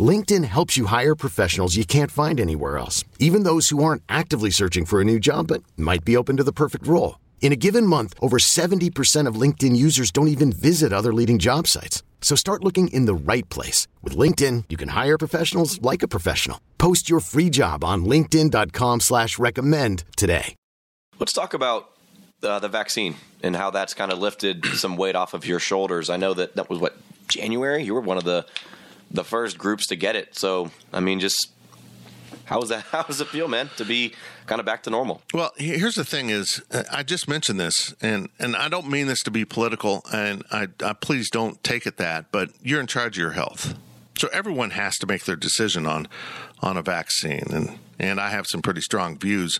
[0.00, 4.50] LinkedIn helps you hire professionals you can't find anywhere else, even those who aren't actively
[4.50, 7.20] searching for a new job but might be open to the perfect role.
[7.40, 11.68] In a given month, over 70% of LinkedIn users don't even visit other leading job
[11.68, 12.02] sites.
[12.22, 13.86] So start looking in the right place.
[14.02, 16.58] With LinkedIn, you can hire professionals like a professional.
[16.78, 20.54] Post your free job on linkedin.com slash recommend today.
[21.18, 21.90] Let's talk about
[22.42, 26.08] uh, the vaccine and how that's kind of lifted some weight off of your shoulders.
[26.08, 26.96] I know that that was what
[27.28, 27.84] January.
[27.84, 28.46] You were one of the
[29.14, 30.36] the first groups to get it.
[30.36, 31.50] So I mean, just
[32.44, 32.82] how was that?
[32.90, 34.12] How does it feel, man, to be
[34.46, 35.22] kind of back to normal?
[35.32, 39.06] Well, here's the thing: is uh, I just mentioned this, and and I don't mean
[39.06, 42.86] this to be political, and I, I please don't take it that, but you're in
[42.86, 43.74] charge of your health,
[44.18, 46.08] so everyone has to make their decision on
[46.60, 49.58] on a vaccine, and and I have some pretty strong views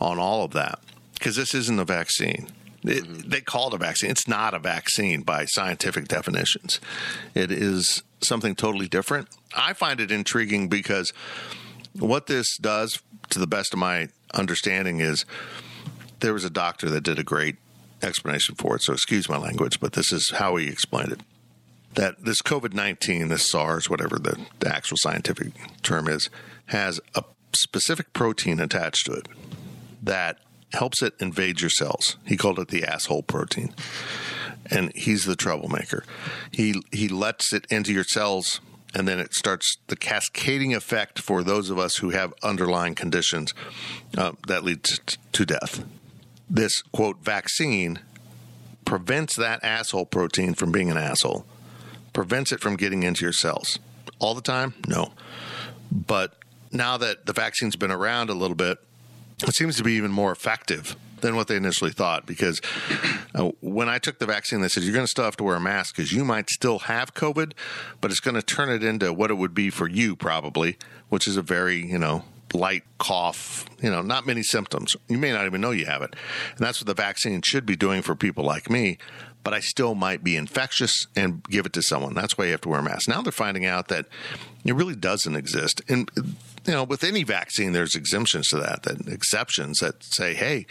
[0.00, 0.80] on all of that
[1.14, 2.48] because this isn't a vaccine.
[2.84, 3.28] It, mm-hmm.
[3.28, 4.10] They call it a vaccine.
[4.10, 6.80] It's not a vaccine by scientific definitions.
[7.34, 9.28] It is something totally different.
[9.56, 11.12] I find it intriguing because
[11.98, 15.24] what this does, to the best of my understanding, is
[16.20, 17.56] there was a doctor that did a great
[18.02, 18.82] explanation for it.
[18.82, 21.20] So excuse my language, but this is how he explained it.
[21.94, 26.30] That this COVID 19, this SARS, whatever the, the actual scientific term is,
[26.66, 29.28] has a specific protein attached to it
[30.02, 30.38] that
[30.72, 32.16] helps it invade your cells.
[32.24, 33.74] He called it the asshole protein.
[34.70, 36.04] And he's the troublemaker.
[36.52, 38.60] He he lets it into your cells
[38.94, 43.52] and then it starts the cascading effect for those of us who have underlying conditions
[44.16, 45.84] uh, that leads to, to death.
[46.48, 48.00] This quote vaccine
[48.84, 51.44] prevents that asshole protein from being an asshole,
[52.12, 53.78] prevents it from getting into your cells.
[54.18, 54.74] All the time?
[54.86, 55.12] No.
[55.92, 56.34] But
[56.72, 58.78] now that the vaccine's been around a little bit,
[59.42, 62.60] it seems to be even more effective than what they initially thought because
[63.34, 65.56] uh, when I took the vaccine, they said you're going to still have to wear
[65.56, 67.52] a mask because you might still have COVID,
[68.00, 70.76] but it's going to turn it into what it would be for you probably,
[71.08, 72.24] which is a very, you know,
[72.54, 74.96] light cough, you know, not many symptoms.
[75.08, 76.14] You may not even know you have it.
[76.56, 78.98] And that's what the vaccine should be doing for people like me.
[79.44, 82.14] But I still might be infectious and give it to someone.
[82.14, 83.08] That's why you have to wear a mask.
[83.08, 84.06] Now they're finding out that
[84.64, 85.80] it really doesn't exist.
[85.88, 86.10] And
[86.66, 90.66] you know, with any vaccine, there's exemptions to that, that exceptions that say, hey,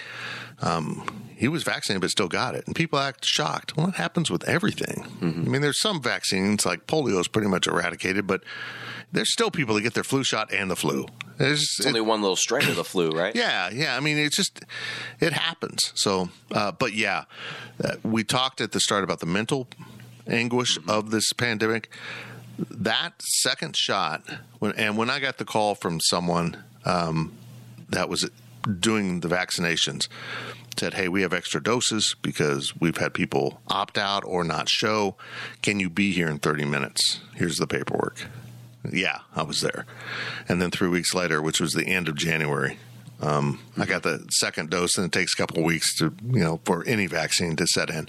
[0.62, 2.66] um, he was vaccinated but still got it.
[2.66, 3.78] And people act shocked.
[3.78, 5.04] Well, it happens with everything.
[5.22, 5.46] Mm-hmm.
[5.46, 8.44] I mean, there's some vaccines like polio is pretty much eradicated, but
[9.12, 11.06] there's still people that get their flu shot and the flu.
[11.38, 13.36] There's, it's only it, one little strain of the flu, right?
[13.36, 13.96] Yeah, yeah.
[13.96, 14.64] I mean, it's just
[15.20, 15.94] it happens.
[15.96, 17.26] So, uh, but yeah,
[17.84, 19.68] uh, we talked at the start about the mental
[20.28, 20.90] anguish mm-hmm.
[20.90, 21.90] of this pandemic
[22.58, 24.24] that second shot,
[24.60, 27.34] when, and when I got the call from someone um,
[27.90, 28.30] that was
[28.80, 30.08] doing the vaccinations,
[30.78, 35.16] said, "Hey, we have extra doses because we've had people opt out or not show.
[35.62, 37.20] Can you be here in 30 minutes?
[37.36, 38.26] Here's the paperwork."
[38.90, 39.86] Yeah, I was there.
[40.48, 42.78] And then three weeks later, which was the end of January,
[43.20, 46.62] um, I got the second dose, and it takes a couple weeks to, you know,
[46.64, 48.08] for any vaccine to set in.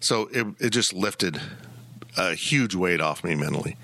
[0.00, 1.40] So it, it just lifted
[2.16, 3.76] a huge weight off me mentally.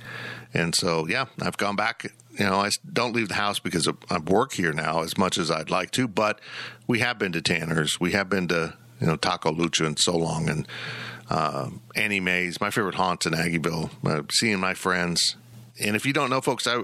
[0.55, 2.05] And so, yeah, I've gone back.
[2.39, 5.51] You know, I don't leave the house because I work here now as much as
[5.51, 6.41] I'd like to, but
[6.87, 7.99] we have been to Tanner's.
[8.01, 10.67] We have been to, you know, Taco Lucha and so long and
[11.29, 15.37] uh, Annie Mae's, my favorite haunts in Aggieville, uh, seeing my friends.
[15.81, 16.83] And if you don't know, folks, I,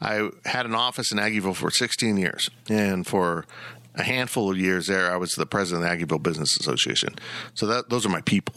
[0.00, 2.50] I had an office in Aggieville for 16 years.
[2.68, 3.44] And for
[3.94, 7.14] a handful of years there, I was the president of the Aggieville Business Association.
[7.54, 8.54] So that those are my people.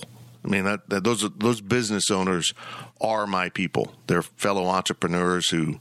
[0.49, 2.53] I mean, that, that those those business owners
[2.99, 3.93] are my people.
[4.07, 5.79] They're fellow entrepreneurs who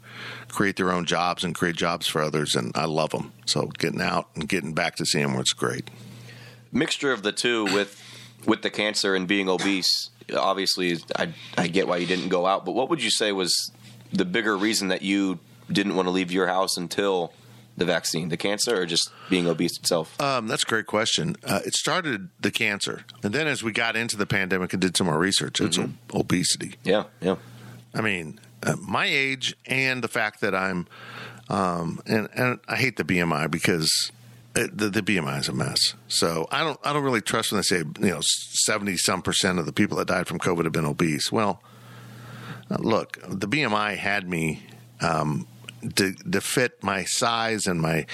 [0.48, 3.33] create their own jobs and create jobs for others, and I love them.
[3.46, 5.88] So getting out and getting back to seeing was great.
[6.70, 7.98] Mixture of the two with
[8.44, 10.11] with the cancer and being obese.
[10.37, 13.72] Obviously, I I get why you didn't go out, but what would you say was
[14.12, 15.38] the bigger reason that you
[15.72, 17.32] didn't want to leave your house until
[17.79, 20.20] the vaccine, the cancer, or just being obese itself?
[20.20, 21.37] Um, that's a great question.
[21.45, 24.97] Uh, it started the cancer, and then as we got into the pandemic and did
[24.97, 26.16] some more research, it's mm-hmm.
[26.16, 26.74] obesity.
[26.85, 27.37] Yeah, yeah.
[27.95, 30.87] I mean, uh, my age and the fact that I'm,
[31.49, 34.11] um, and and I hate the BMI because
[34.55, 35.95] the, the BMI is a mess.
[36.09, 39.59] So I don't I don't really trust when they say you know seventy some percent
[39.59, 41.33] of the people that died from COVID have been obese.
[41.33, 41.62] Well.
[42.81, 44.62] look, the BMI had me
[45.01, 45.47] um,
[45.97, 48.07] to, to fit my size and my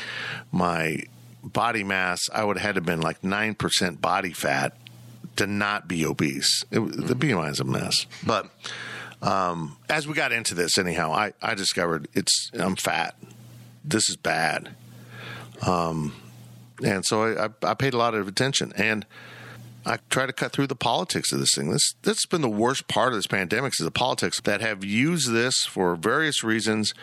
[0.53, 1.05] my
[1.43, 2.21] body mass.
[2.33, 4.77] I would have had to been like nine percent body fat
[5.37, 6.65] to not be obese.
[6.71, 8.51] It, the BMI is a mess, but.
[9.23, 13.17] Um, as we got into this, anyhow, I, I discovered it's I'm fat.
[13.83, 14.77] This is bad.
[15.67, 16.12] Um,
[16.85, 19.07] and so I, I, I paid a lot of attention and
[19.87, 21.70] I try to cut through the politics of this thing.
[21.70, 25.32] This that's been the worst part of this pandemic is the politics that have used
[25.32, 26.95] this for various reasons,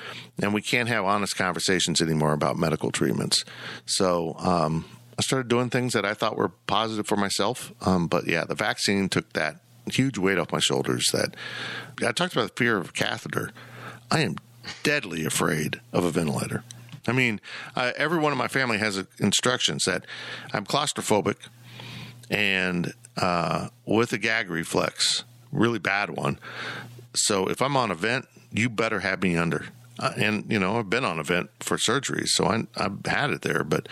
[0.42, 3.46] and we can't have honest conversations anymore about medical treatments.
[3.86, 4.86] So um,
[5.18, 7.72] I started doing things that I thought were positive for myself.
[7.82, 11.08] Um, but yeah, the vaccine took that huge weight off my shoulders.
[11.12, 11.36] That
[12.06, 13.52] I talked about the fear of catheter.
[14.10, 14.38] I am
[14.84, 16.64] deadly afraid of a ventilator.
[17.08, 17.42] I mean,
[17.76, 20.06] uh, everyone in my family has instructions that
[20.54, 21.36] I'm claustrophobic
[22.32, 26.40] and uh, with a gag reflex, really bad one.
[27.14, 29.66] So if I'm on a vent, you better have me under.
[30.00, 33.30] Uh, and you know, I've been on a vent for surgery, so I, I've had
[33.30, 33.64] it there.
[33.64, 33.88] But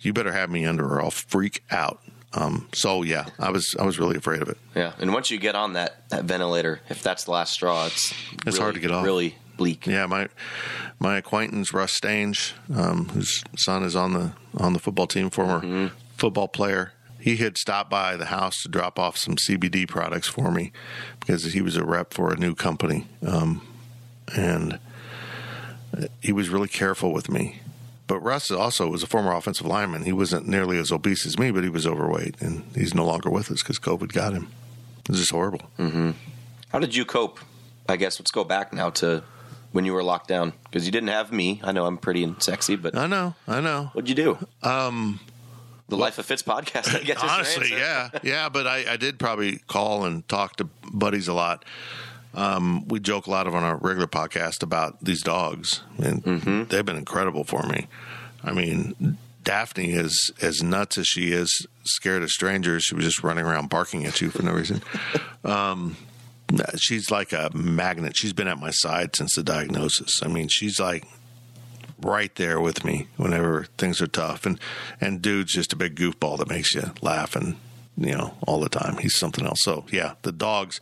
[0.00, 2.00] you better have me under, or I'll freak out.
[2.34, 4.58] Um, so yeah, I was I was really afraid of it.
[4.76, 8.12] Yeah, and once you get on that, that ventilator, if that's the last straw, it's
[8.32, 9.04] It's really, hard to get off.
[9.04, 9.86] Really bleak.
[9.86, 10.28] Yeah, my
[11.00, 15.90] my acquaintance Russ Stange, um, whose son is on the on the football team, former
[16.18, 16.92] football player.
[17.20, 20.72] He had stopped by the house to drop off some CBD products for me
[21.20, 23.60] because he was a rep for a new company, um,
[24.36, 24.78] and
[26.22, 27.60] he was really careful with me.
[28.06, 30.04] But Russ also was a former offensive lineman.
[30.04, 33.28] He wasn't nearly as obese as me, but he was overweight, and he's no longer
[33.28, 34.48] with us because COVID got him.
[35.00, 35.62] It was just horrible.
[36.70, 37.38] How did you cope?
[37.88, 39.24] I guess let's go back now to
[39.72, 41.60] when you were locked down because you didn't have me.
[41.64, 43.90] I know I'm pretty and sexy, but I know, I know.
[43.92, 44.38] what'd you do?
[44.62, 45.20] Um,
[45.88, 46.94] the Life of Fitz podcast.
[46.94, 48.48] I guess Honestly, yeah, yeah.
[48.48, 51.64] But I, I did probably call and talk to buddies a lot.
[52.34, 56.64] Um, we joke a lot of on our regular podcast about these dogs, and Mm-hmm.
[56.64, 57.86] they've been incredible for me.
[58.44, 62.84] I mean, Daphne is as nuts as she is scared of strangers.
[62.84, 64.82] She was just running around barking at you for no reason.
[65.44, 65.96] um,
[66.76, 68.12] she's like a magnet.
[68.16, 70.20] She's been at my side since the diagnosis.
[70.22, 71.04] I mean, she's like
[72.00, 74.46] right there with me whenever things are tough.
[74.46, 74.58] And
[75.00, 77.56] and dude's just a big goofball that makes you laugh and
[77.96, 78.96] you know all the time.
[78.98, 79.58] He's something else.
[79.62, 80.80] So yeah, the dogs.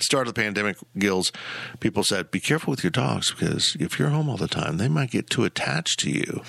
[0.00, 1.32] Start of the pandemic, Gills.
[1.80, 4.88] People said, be careful with your dogs because if you're home all the time, they
[4.88, 6.42] might get too attached to you.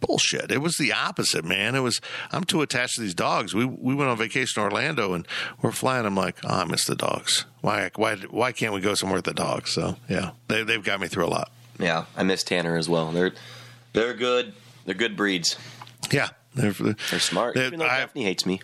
[0.00, 0.50] Bullshit.
[0.50, 1.74] It was the opposite, man.
[1.74, 2.00] It was
[2.32, 3.54] I'm too attached to these dogs.
[3.54, 5.28] We we went on vacation to Orlando and
[5.60, 6.06] we're flying.
[6.06, 7.44] I'm like, oh, I miss the dogs.
[7.60, 9.72] Why why why can't we go somewhere with the dogs?
[9.72, 11.52] So yeah, they they've got me through a lot.
[11.80, 13.10] Yeah, I miss Tanner as well.
[13.12, 13.32] They're
[13.92, 14.52] they're good.
[14.84, 15.56] They're good breeds.
[16.10, 16.28] Yeah.
[16.52, 17.54] They're, They're smart.
[17.54, 18.60] They- Even though I- Daphne hates me.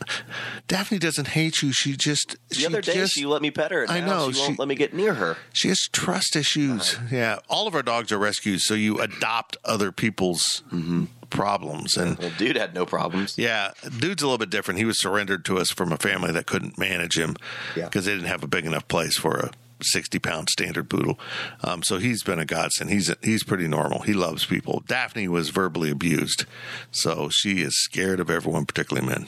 [0.67, 1.73] Daphne doesn't hate you.
[1.73, 3.87] She just The she other day, just, she let me pet her.
[3.89, 5.37] I know, She won't let me get near her.
[5.53, 6.99] she has trust issues.
[7.13, 11.05] Yeah, all of our dogs are rescues, so you adopt other people's mm-hmm.
[11.31, 13.39] problems, and Well, dude had no problems.
[13.39, 14.79] yeah, dude's a little bit different.
[14.79, 17.37] He was surrendered to us from a family that couldn't manage him
[17.77, 17.85] Yeah.
[17.85, 19.51] because they didn't have a big enough place for a
[19.81, 21.19] sixty-pound standard poodle.
[21.63, 22.91] Um, so he's been a godsend.
[22.91, 24.03] He's he's pretty normal.
[24.03, 24.83] He loves people.
[24.87, 26.45] Daphne was verbally abused,
[26.91, 29.27] so she is scared of everyone, particularly men.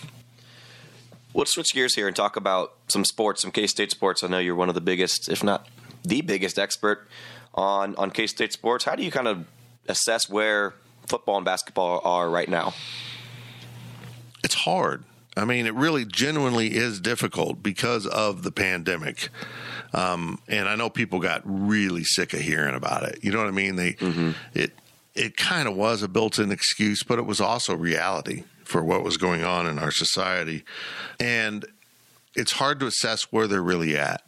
[1.34, 4.24] Let's switch gears here and talk about some sports, some K State sports.
[4.24, 5.68] I know you're one of the biggest, if not
[6.04, 7.06] the biggest expert
[7.54, 8.84] on on K State sports.
[8.84, 9.46] How do you kind of
[9.86, 10.74] assess where
[11.06, 12.74] football and basketball are right now?
[14.42, 15.04] it's hard.
[15.36, 19.28] I mean, it really genuinely is difficult because of the pandemic.
[19.94, 23.18] Um, and I know people got really sick of hearing about it.
[23.22, 23.76] You know what I mean?
[23.76, 23.96] They
[24.54, 24.72] it
[25.14, 29.16] it kind of was a built-in excuse, but it was also reality for what was
[29.16, 30.62] going on in our society.
[31.18, 31.64] And
[32.36, 34.22] it's hard to assess where they're really at.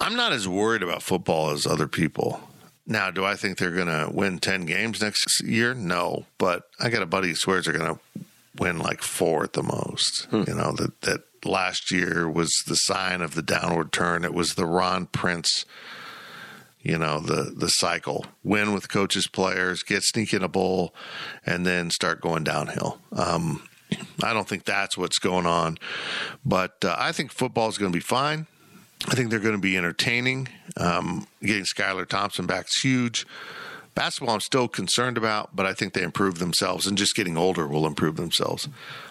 [0.00, 2.40] I'm not as worried about football as other people.
[2.86, 5.74] Now, do I think they're going to win 10 games next year?
[5.74, 8.00] No, but I got a buddy who swears they're going to
[8.56, 10.26] win like four at the most.
[10.32, 14.24] You know, that, that last year was the sign of the downward turn.
[14.24, 15.64] It was the Ron Prince,
[16.80, 18.26] you know, the, the cycle.
[18.42, 20.94] Win with coaches, players, get sneak in a bowl,
[21.44, 22.98] and then start going downhill.
[23.12, 23.62] Um,
[24.22, 25.78] I don't think that's what's going on,
[26.44, 28.46] but uh, I think football is going to be fine.
[29.08, 30.48] I think they're going to be entertaining.
[30.76, 33.26] Um, getting Skylar Thompson back is huge.
[33.94, 37.66] Basketball, I'm still concerned about, but I think they improve themselves, and just getting older
[37.66, 38.68] will improve themselves.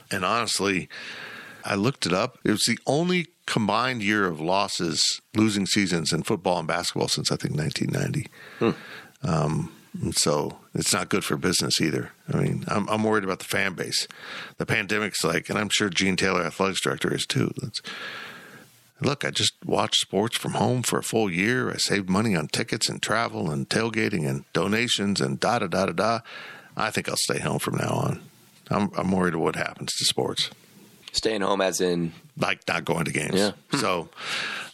[0.09, 0.89] And honestly,
[1.65, 2.37] I looked it up.
[2.43, 7.31] It was the only combined year of losses, losing seasons in football and basketball since
[7.31, 8.29] I think 1990.
[9.23, 12.11] Um, and so it's not good for business either.
[12.31, 14.07] I mean, I'm, I'm worried about the fan base.
[14.57, 17.53] The pandemic's like, and I'm sure Gene Taylor, athletics director, is too.
[17.61, 17.81] It's,
[19.01, 21.71] look, I just watched sports from home for a full year.
[21.71, 25.87] I saved money on tickets and travel and tailgating and donations and da da da
[25.87, 26.19] da da.
[26.77, 28.21] I think I'll stay home from now on.
[28.69, 30.49] I'm, I'm worried of what happens to sports,
[31.13, 33.35] Staying home, as in, like not going to games.
[33.35, 33.51] Yeah.
[33.79, 34.09] So,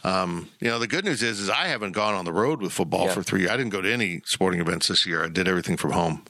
[0.03, 2.71] um, you know, the good news is, is I haven't gone on the road with
[2.71, 3.13] football Yeah.
[3.13, 3.41] for three.
[3.41, 3.51] years.
[3.51, 5.23] I didn't go to any sporting events this year.
[5.23, 6.23] I did everything from home,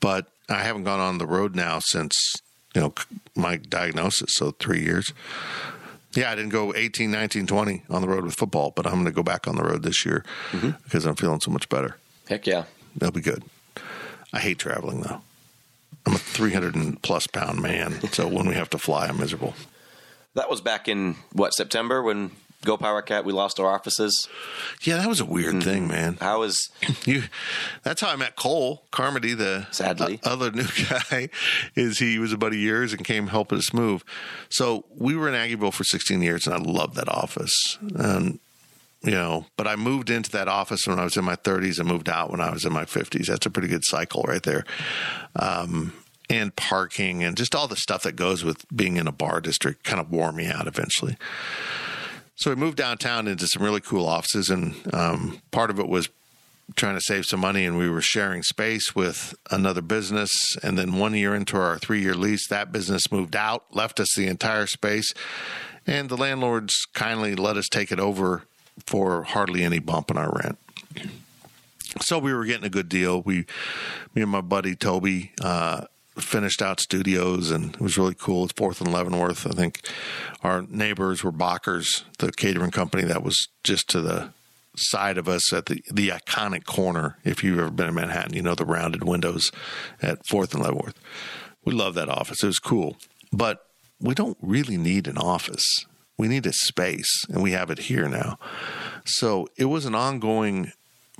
[0.00, 2.14] but I haven't gone on the road now since
[2.74, 2.94] you know
[3.36, 4.30] my diagnosis.
[4.34, 5.12] So three years.
[6.14, 9.04] Yeah, I didn't go 18, 19, 20 on the road with football, but I'm going
[9.04, 10.70] to go back on the road this year Mm-hmm.
[10.84, 11.96] because I'm feeling so much better.
[12.28, 12.64] heck yeah.
[12.96, 13.44] That'll be good.
[14.32, 15.20] I hate traveling though.
[16.06, 19.54] I'm a 300 and plus pound man, so when we have to fly, I'm miserable.
[20.34, 22.30] That was back in what September when
[22.64, 24.28] Go Power Cat we lost our offices.
[24.82, 25.60] Yeah, that was a weird Mm-hmm.
[25.60, 26.16] thing, man.
[26.20, 26.58] How was
[27.04, 27.24] You,
[27.82, 30.18] that's how I met Cole Carmody, the Sadly.
[30.24, 30.66] o- other new
[31.10, 31.28] guy.
[31.76, 34.04] Is he was a buddy of yours and came helping us move.
[34.48, 37.78] So we were in Aggieville for 16 years, and I loved that office.
[37.94, 38.40] And
[39.02, 41.88] you know, but I moved into that office when I was in my 30s and
[41.88, 43.26] moved out when I was in my 50s.
[43.26, 44.64] That's a pretty good cycle right there.
[45.36, 45.92] Um,
[46.30, 49.84] and parking and just all the stuff that goes with being in a bar district
[49.84, 51.16] kind of wore me out eventually.
[52.36, 56.08] So we moved downtown into some really cool offices, and um, part of it was
[56.76, 60.30] trying to save some money, and we were sharing space with another business.
[60.62, 64.14] And then one year into our three year lease, that business moved out, left us
[64.14, 65.12] the entire space,
[65.84, 68.44] and the landlords kindly let us take it over
[68.86, 70.58] for hardly any bump in our rent.
[72.00, 73.22] So we were getting a good deal.
[73.22, 73.46] We,
[74.14, 75.86] me and my buddy Toby, uh,
[76.20, 78.44] finished out studios, and it was really cool.
[78.44, 79.46] It's Fourth and Leavenworth.
[79.46, 79.80] I think
[80.42, 84.30] our neighbors were Bachers, the catering company that was just to the
[84.76, 87.18] side of us at the the iconic corner.
[87.24, 89.50] If you've ever been in Manhattan, you know the rounded windows
[90.02, 90.98] at Fourth and Leavenworth.
[91.64, 92.42] We love that office.
[92.42, 92.96] It was cool,
[93.32, 93.64] but
[94.00, 95.86] we don't really need an office.
[96.18, 98.38] We need a space, and we have it here now.
[99.04, 100.72] So it was an ongoing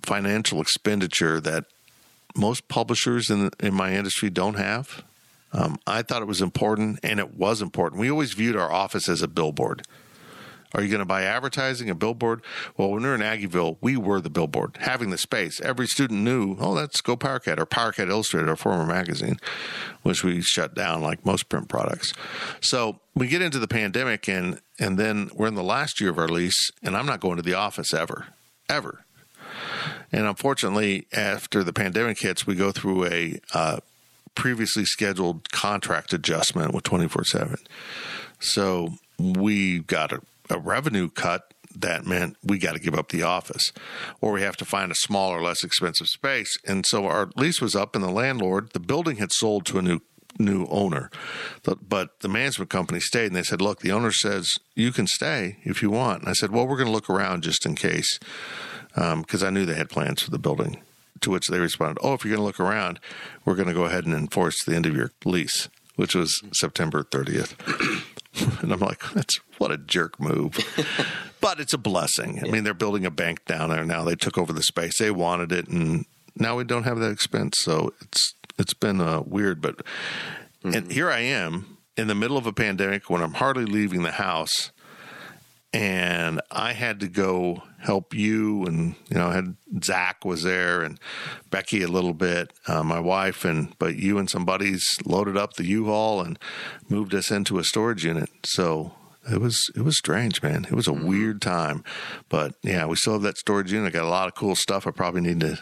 [0.02, 1.64] financial expenditure that
[2.36, 5.04] most publishers in in my industry don't have.
[5.52, 8.00] Um, I thought it was important, and it was important.
[8.00, 9.82] We always viewed our office as a billboard.
[10.74, 12.42] Are you going to buy advertising, a billboard?
[12.76, 15.60] Well, when we were in Aggieville, we were the billboard, having the space.
[15.60, 19.38] Every student knew, oh, that's Go Powercat or Powercat Illustrated, our former magazine,
[20.02, 22.12] which we shut down like most print products.
[22.60, 26.18] So we get into the pandemic, and and then we're in the last year of
[26.18, 28.26] our lease, and I'm not going to the office ever,
[28.68, 29.04] ever.
[30.12, 33.80] And unfortunately, after the pandemic hits, we go through a uh,
[34.34, 37.56] previously scheduled contract adjustment with 24 7.
[38.40, 43.22] So we got a, a revenue cut that meant we got to give up the
[43.22, 43.72] office
[44.20, 46.56] or we have to find a smaller, less expensive space.
[46.66, 49.82] And so our lease was up, and the landlord, the building had sold to a
[49.82, 50.00] new
[50.38, 51.10] new owner.
[51.64, 55.56] But, the management company stayed and they said, Look, the owner says you can stay
[55.64, 56.20] if you want.
[56.20, 58.18] And I said, Well, we're going to look around just in case
[58.94, 60.82] um, because I knew they had plans for the building.
[61.22, 63.00] To which they responded, "Oh, if you're going to look around,
[63.44, 67.02] we're going to go ahead and enforce the end of your lease, which was September
[67.02, 67.56] 30th."
[68.62, 70.58] and I'm like, "That's what a jerk move."
[71.40, 72.40] but it's a blessing.
[72.44, 74.04] I mean, they're building a bank down there now.
[74.04, 74.98] They took over the space.
[74.98, 76.04] They wanted it, and
[76.36, 77.58] now we don't have that expense.
[77.60, 79.82] So it's it's been uh, weird, but
[80.64, 84.12] and here I am in the middle of a pandemic when I'm hardly leaving the
[84.12, 84.70] house
[85.72, 90.82] and I had to go help you, and you know, I had Zach was there
[90.82, 90.98] and
[91.50, 95.54] Becky a little bit, uh, my wife, and but you and some buddies loaded up
[95.54, 96.38] the U-Haul and
[96.88, 98.30] moved us into a storage unit.
[98.44, 98.92] So
[99.30, 100.64] it was it was strange, man.
[100.64, 101.84] It was a weird time,
[102.28, 103.88] but yeah, we still have that storage unit.
[103.88, 104.86] I got a lot of cool stuff.
[104.86, 105.60] I probably need to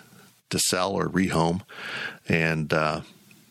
[0.51, 1.63] to sell or rehome,
[2.29, 2.73] and.
[2.73, 3.01] uh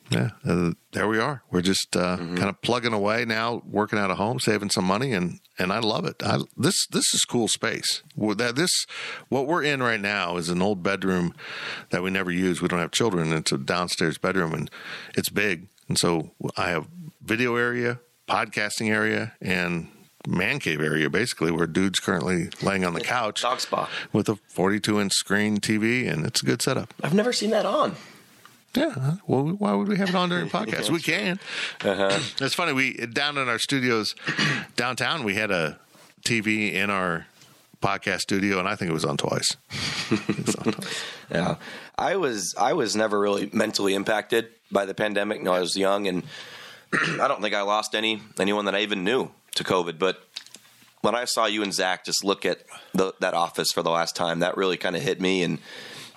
[0.10, 1.44] yeah, uh, there we are.
[1.52, 5.14] We're just uh, kind of plugging away now, working out of home, saving some money,
[5.14, 6.22] and and I love it.
[6.24, 8.04] I, this this is cool space.
[8.16, 8.86] That this
[9.30, 11.34] what we're in right now is an old bedroom
[11.90, 12.62] that we never use.
[12.62, 13.34] We don't have children.
[13.34, 14.70] It's a downstairs bedroom, and
[15.16, 15.68] it's big.
[15.88, 16.88] And so I have
[17.24, 19.90] video area, podcasting area, and
[20.28, 23.90] man cave area, basically where dude's currently laying on the couch Dog spa.
[24.12, 26.94] with a 42 inch screen TV, and it's a good setup.
[27.04, 27.96] I've never seen that on.
[28.76, 29.16] Yeah.
[29.28, 30.90] Well, why would we have it on during podcasts?
[30.90, 31.40] we can.
[31.84, 32.20] Uh-huh.
[32.42, 32.74] It's funny.
[32.74, 34.16] We down in our studios
[34.76, 35.78] downtown, we had a
[36.24, 37.28] TV in our
[37.82, 39.56] podcast studio, and I think it was on twice.
[40.10, 41.04] Was on twice.
[41.30, 41.56] Yeah,
[41.98, 45.42] I was I was never really mentally impacted by the pandemic.
[45.42, 46.24] No, I was young, and
[46.94, 49.98] I don't think I lost any anyone that I even knew to COVID.
[50.00, 50.24] But
[51.02, 52.60] when I saw you and Zach just look at
[52.94, 55.60] the, that office for the last time, that really kind of hit me, and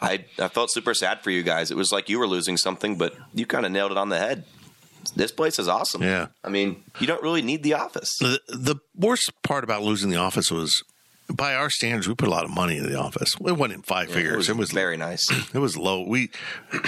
[0.01, 1.71] I I felt super sad for you guys.
[1.71, 4.19] It was like you were losing something, but you kind of nailed it on the
[4.19, 4.45] head.
[5.17, 6.03] this place is awesome.
[6.03, 6.27] Yeah.
[6.45, 8.17] I mean, you don't really need the office.
[8.19, 10.83] The, the worst part about losing the office was,
[11.33, 13.35] by our standards, we put a lot of money in the office.
[13.35, 14.49] It wasn't in five figures.
[14.49, 15.27] It was, very nice.
[15.55, 16.07] It was low.
[16.07, 16.31] We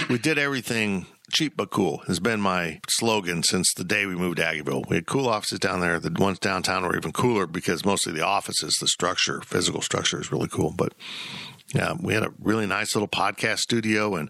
[0.09, 1.99] we did everything cheap but cool.
[2.07, 4.87] Has been my slogan since the day we moved to Aggieville.
[4.89, 5.99] We had cool offices down there.
[5.99, 10.31] The ones downtown were even cooler because mostly the offices, the structure, physical structure is
[10.31, 10.73] really cool.
[10.75, 10.93] But
[11.73, 14.29] yeah, we had a really nice little podcast studio and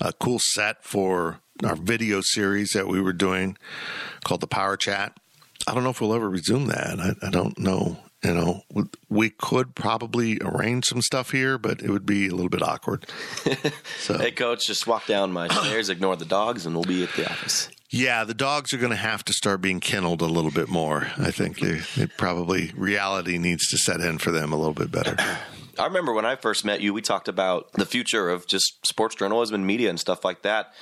[0.00, 3.56] a cool set for our video series that we were doing
[4.24, 5.16] called the Power Chat.
[5.66, 6.98] I don't know if we'll ever resume that.
[6.98, 7.98] I, I don't know.
[8.22, 8.62] You know,
[9.08, 13.06] we could probably arrange some stuff here, but it would be a little bit awkward.
[13.98, 17.12] So, hey, coach, just walk down my stairs, ignore the dogs, and we'll be at
[17.12, 17.68] the office.
[17.90, 21.08] Yeah, the dogs are going to have to start being kenneled a little bit more.
[21.18, 24.90] I think they, they probably reality needs to set in for them a little bit
[24.90, 25.16] better.
[25.80, 29.14] I remember when I first met you, we talked about the future of just sports
[29.14, 30.72] journalism and media and stuff like that.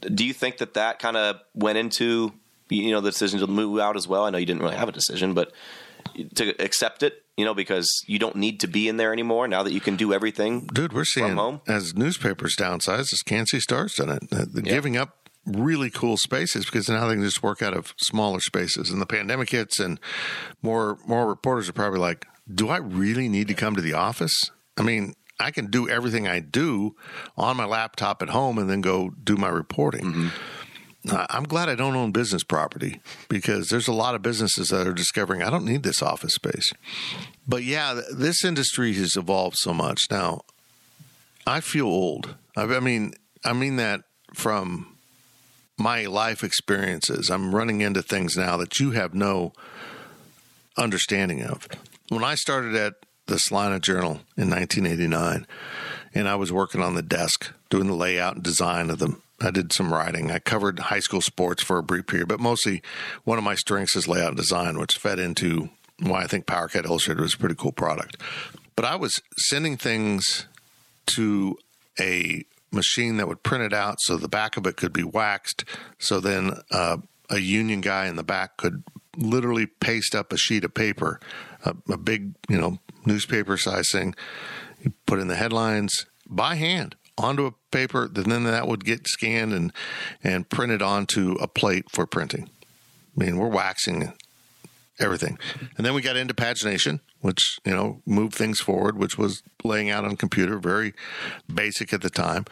[0.00, 2.32] Do you think that that kind of went into
[2.68, 4.24] you know the decision to move out as well?
[4.24, 5.52] I know you didn't really have a decision, but
[6.34, 9.62] to accept it, you know, because you don't need to be in there anymore now
[9.62, 10.66] that you can do everything.
[10.66, 11.60] Dude, we're seeing home.
[11.66, 14.72] as newspapers downsize, as Kansas Star's done it, the yeah.
[14.72, 18.90] giving up really cool spaces because now they can just work out of smaller spaces.
[18.90, 20.00] And the pandemic hits, and
[20.62, 24.50] more more reporters are probably like, "Do I really need to come to the office?"
[24.76, 26.94] I mean, I can do everything I do
[27.36, 30.04] on my laptop at home and then go do my reporting.
[30.04, 30.28] Mm-hmm.
[31.12, 34.94] I'm glad I don't own business property because there's a lot of businesses that are
[34.94, 36.72] discovering I don't need this office space.
[37.46, 40.00] But yeah, this industry has evolved so much.
[40.10, 40.42] Now,
[41.46, 42.36] I feel old.
[42.56, 43.12] I mean,
[43.44, 44.96] I mean that from
[45.76, 47.28] my life experiences.
[47.28, 49.52] I'm running into things now that you have no
[50.78, 51.68] understanding of.
[52.08, 52.94] When I started at
[53.26, 55.46] the Salina Journal in 1989,
[56.14, 59.22] and I was working on the desk doing the layout and design of them.
[59.40, 60.30] I did some writing.
[60.30, 62.82] I covered high school sports for a brief period, but mostly
[63.24, 66.84] one of my strengths is layout and design, which fed into why I think PowerCat
[66.84, 68.16] Illustrated was a pretty cool product.
[68.76, 70.46] But I was sending things
[71.06, 71.58] to
[71.98, 75.64] a machine that would print it out so the back of it could be waxed.
[75.98, 76.98] So then uh,
[77.30, 78.82] a union guy in the back could
[79.16, 81.20] literally paste up a sheet of paper,
[81.64, 84.14] a, a big, you know, newspaper size thing,
[85.06, 89.72] put in the headlines by hand onto a paper, then that would get scanned and
[90.22, 92.50] and printed onto a plate for printing.
[93.16, 94.12] I mean, we're waxing
[94.98, 95.38] everything,
[95.76, 99.90] and then we got into pagination, which you know moved things forward, which was laying
[99.90, 100.94] out on computer, very
[101.52, 102.44] basic at the time.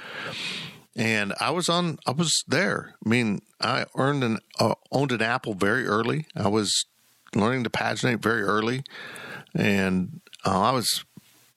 [0.95, 2.95] And I was on, I was there.
[3.05, 6.27] I mean, I earned an uh, owned an Apple very early.
[6.37, 6.85] I was
[7.35, 8.83] learning to paginate very early,
[9.55, 11.05] and uh, I was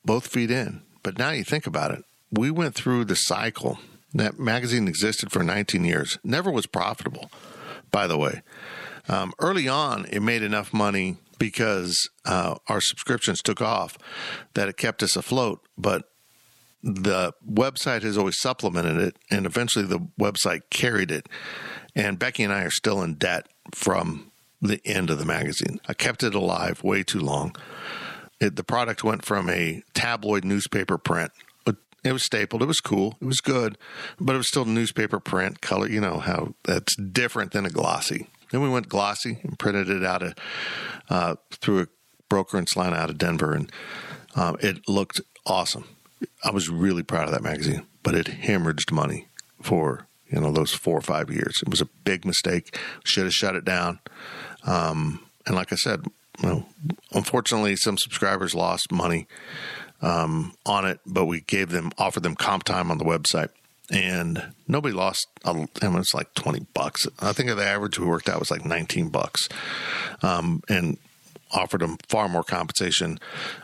[0.04, 0.82] both feet in.
[1.04, 3.80] But now you think about it, we went through the cycle.
[4.14, 7.30] That magazine existed for 19 years, never was profitable,
[7.92, 8.44] by the way.
[9.10, 13.98] Um, early on, it made enough money because uh, our subscriptions took off
[14.54, 15.62] that it kept us afloat.
[15.78, 16.06] But
[16.82, 21.28] the website has always supplemented it, and eventually the website carried it.
[21.96, 24.32] And Becky and I are still in debt from
[24.62, 25.80] the end of the magazine.
[25.88, 27.56] I kept it alive way too long.
[28.40, 31.32] It, the product went from a tabloid newspaper print
[32.06, 32.62] it was stapled.
[32.62, 33.18] It was cool.
[33.20, 33.78] It was good,
[34.20, 35.90] but it was still newspaper print color.
[35.90, 38.28] You know how that's different than a glossy.
[38.52, 40.36] Then we went glossy and printed it out of,
[41.10, 41.88] uh, through a
[42.30, 43.72] broker in Salina out of Denver, and
[44.36, 45.86] um, it looked awesome.
[46.44, 49.28] I was really proud of that magazine, but it hemorrhaged money
[49.62, 51.56] for you know those four or five years.
[51.64, 52.78] It was a big mistake.
[53.04, 54.00] Should have shut it down.
[54.66, 56.06] Um, and like I said,
[56.42, 56.66] you know,
[57.14, 59.28] unfortunately, some subscribers lost money
[60.02, 63.50] um, on it, but we gave them offered them comp time on the website,
[63.90, 65.28] and nobody lost.
[65.46, 65.54] A, I
[65.88, 67.08] mean, it's like twenty bucks.
[67.20, 69.48] I think the average we worked out was like nineteen bucks,
[70.22, 70.98] um, and
[71.52, 73.20] offered them far more compensation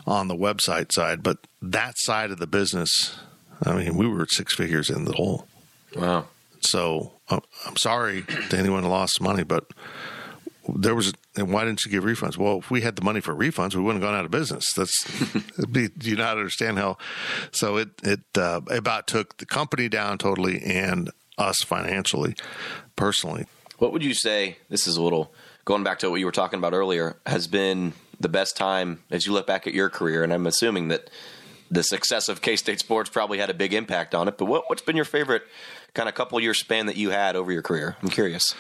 [0.08, 1.24] on the website side.
[1.24, 3.18] But that side of the business,
[3.64, 5.48] I mean, we were six figures in the hole.
[5.96, 6.28] Wow.
[6.62, 9.66] So uh, I'm sorry to anyone who lost money, but
[10.76, 12.38] there was and why didn't you give refunds?
[12.38, 14.66] Well if we had the money for refunds we wouldn't have gone out of business.
[14.76, 15.04] That's
[15.72, 16.98] be, do you not understand how
[17.52, 22.36] so it it uh, about took the company down totally and us financially
[22.96, 23.46] personally.
[23.78, 25.34] What would you say this is a little
[25.66, 29.26] going back to what you were talking about earlier has been the best time as
[29.26, 30.24] you look back at your career?
[30.24, 31.10] And i'm assuming that
[31.70, 34.82] the success of k-state sports probably had a big impact on it but what, what's
[34.82, 35.44] been your favorite
[35.94, 37.96] kind of couple year span that you had over your career?
[38.02, 38.54] I'm curious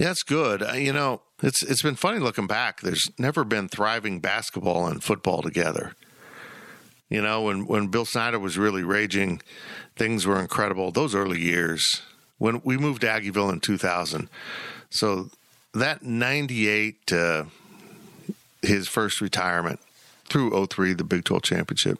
[0.00, 0.64] yeah, it's good.
[0.76, 2.80] You know, it's it's been funny looking back.
[2.80, 5.92] There's never been thriving basketball and football together.
[7.10, 9.42] You know, when when Bill Snyder was really raging,
[9.96, 10.90] things were incredible.
[10.90, 12.00] Those early years
[12.38, 14.30] when we moved to Aggieville in 2000.
[14.88, 15.28] So
[15.74, 17.48] that 98 to
[18.62, 19.80] his first retirement
[20.30, 21.98] through 03, the Big 12 championship,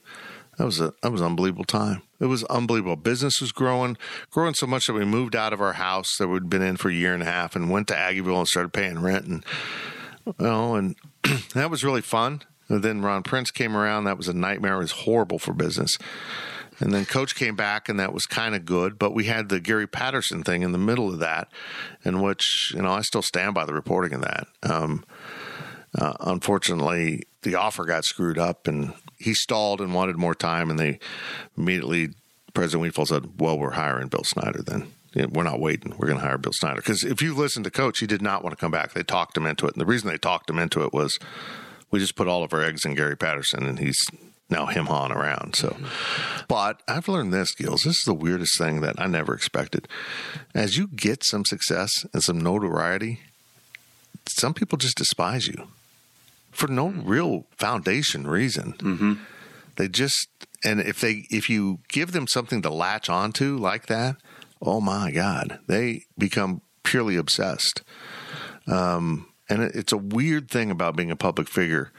[0.60, 2.02] that was a that was an unbelievable time.
[2.20, 2.96] It was unbelievable.
[2.96, 3.96] Business was growing,
[4.30, 6.90] growing so much that we moved out of our house that we'd been in for
[6.90, 9.42] a year and a half and went to Aggieville and started paying rent and
[10.38, 10.96] know, and
[11.54, 12.42] that was really fun.
[12.68, 14.04] And then Ron Prince came around.
[14.04, 14.74] That was a nightmare.
[14.74, 15.96] It was horrible for business.
[16.78, 19.60] And then coach came back and that was kind of good, but we had the
[19.60, 21.48] Gary Patterson thing in the middle of that,
[22.04, 24.46] in which, you know, I still stand by the reporting of that.
[24.62, 25.06] Um,
[25.98, 30.70] uh, unfortunately, the offer got screwed up and he stalled and wanted more time.
[30.70, 30.98] And they
[31.56, 32.08] immediately,
[32.54, 34.90] President Wefald said, well, we're hiring Bill Snyder then.
[35.30, 35.92] we're not waiting.
[35.98, 36.80] We're going to hire Bill Snyder.
[36.80, 38.92] Because if you listen to coach, he did not want to come back.
[38.92, 39.74] They talked him into it.
[39.74, 41.18] And the reason they talked him into it was
[41.90, 44.00] we just put all of our eggs in Gary Patterson and he's
[44.48, 45.54] now him hawing around.
[45.54, 46.44] So, mm-hmm.
[46.48, 47.82] but I've learned this, Gills.
[47.82, 49.86] This is the weirdest thing that I never expected.
[50.54, 53.20] As you get some success and some notoriety,
[54.28, 55.68] some people just despise you
[56.50, 58.74] for no real foundation reason.
[58.74, 59.14] Mm-hmm.
[59.76, 60.28] They just
[60.64, 64.16] and if they if you give them something to latch onto like that,
[64.60, 67.82] oh my god, they become purely obsessed.
[68.66, 71.92] Um, and it, it's a weird thing about being a public figure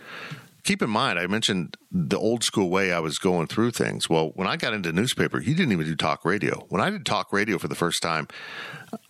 [0.64, 4.10] keep in mind, I mentioned the old school way I was going through things.
[4.10, 6.66] Well, when I got into newspaper, he didn't even do talk radio.
[6.70, 8.28] When I did talk radio for the first time,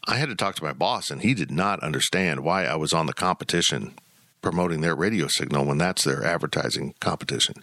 [0.07, 2.93] I had to talk to my boss, and he did not understand why I was
[2.93, 3.93] on the competition
[4.41, 7.55] promoting their radio signal when that's their advertising competition.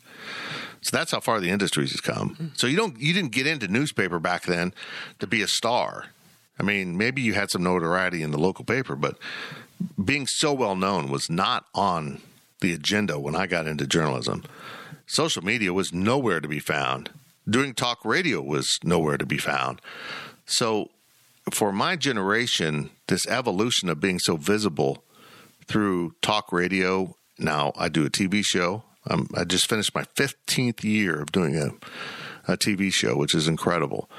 [0.81, 2.31] So that's how far the industry has come.
[2.31, 2.47] Hmm.
[2.55, 4.72] So you don't you didn't get into newspaper back then
[5.18, 6.07] to be a star.
[6.59, 9.16] I mean, maybe you had some notoriety in the local paper, but
[10.03, 12.20] being so well known was not on
[12.61, 14.45] the agenda when I got into journalism.
[15.07, 17.11] Social media was nowhere to be found.
[17.49, 19.81] Doing talk radio was nowhere to be found.
[20.45, 20.91] So,
[21.51, 25.03] for my generation, this evolution of being so visible
[25.68, 28.82] through talk radio, now I do a TV show.
[29.08, 31.70] Um, I just finished my 15th year of doing a,
[32.52, 34.10] a TV show, which is incredible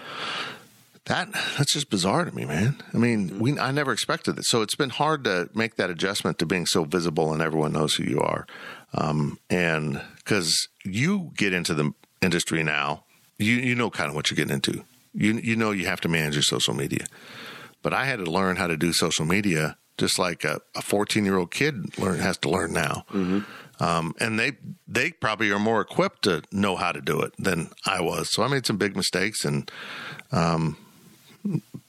[1.09, 1.27] that
[1.57, 2.75] that's just bizarre to me, man.
[2.93, 6.37] I mean, we I never expected it, so it's been hard to make that adjustment
[6.37, 8.45] to being so visible and everyone knows who you are.
[8.93, 13.05] Um, and because you get into the industry now,
[13.39, 14.85] you you know kind of what you're getting into.
[15.13, 17.07] You you know you have to manage your social media,
[17.81, 21.37] but I had to learn how to do social media just like a 14 year
[21.37, 23.05] old kid learn has to learn now.
[23.11, 23.39] Mm-hmm.
[23.81, 24.53] Um, and they
[24.87, 28.29] they probably are more equipped to know how to do it than I was.
[28.31, 29.71] So I made some big mistakes, and
[30.31, 30.75] um,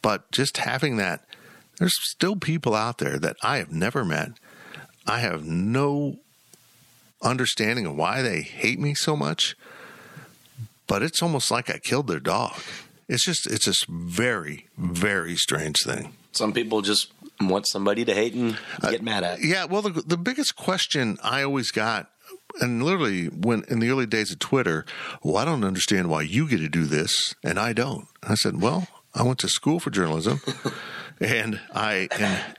[0.03, 1.25] but just having that,
[1.79, 4.33] there's still people out there that I have never met.
[5.07, 6.19] I have no
[7.23, 9.57] understanding of why they hate me so much,
[10.87, 12.61] but it's almost like I killed their dog.
[13.09, 16.13] It's just, it's just very, very strange thing.
[16.33, 19.43] Some people just want somebody to hate and get uh, mad at.
[19.43, 22.11] Yeah, well, the, the biggest question I always got
[22.61, 24.85] and literally when in the early days of Twitter,
[25.23, 28.07] well, I don't understand why you get to do this and I don't.
[28.23, 30.41] I said, well, I went to school for journalism
[31.21, 32.09] and I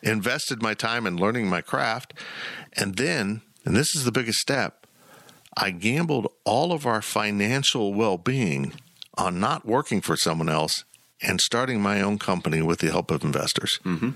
[0.03, 2.13] in, invested my time in learning my craft.
[2.73, 4.87] And then, and this is the biggest step,
[5.57, 8.73] I gambled all of our financial well being
[9.17, 10.85] on not working for someone else
[11.21, 13.79] and starting my own company with the help of investors.
[13.83, 14.11] Mm-hmm.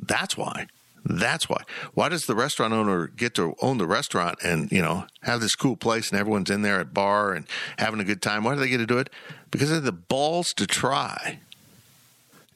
[0.00, 0.66] That's why.
[1.04, 1.62] That's why.
[1.94, 5.54] Why does the restaurant owner get to own the restaurant and, you know, have this
[5.54, 7.46] cool place and everyone's in there at bar and
[7.78, 8.42] having a good time?
[8.42, 9.10] Why do they get to do it?
[9.50, 11.38] Because they have the balls to try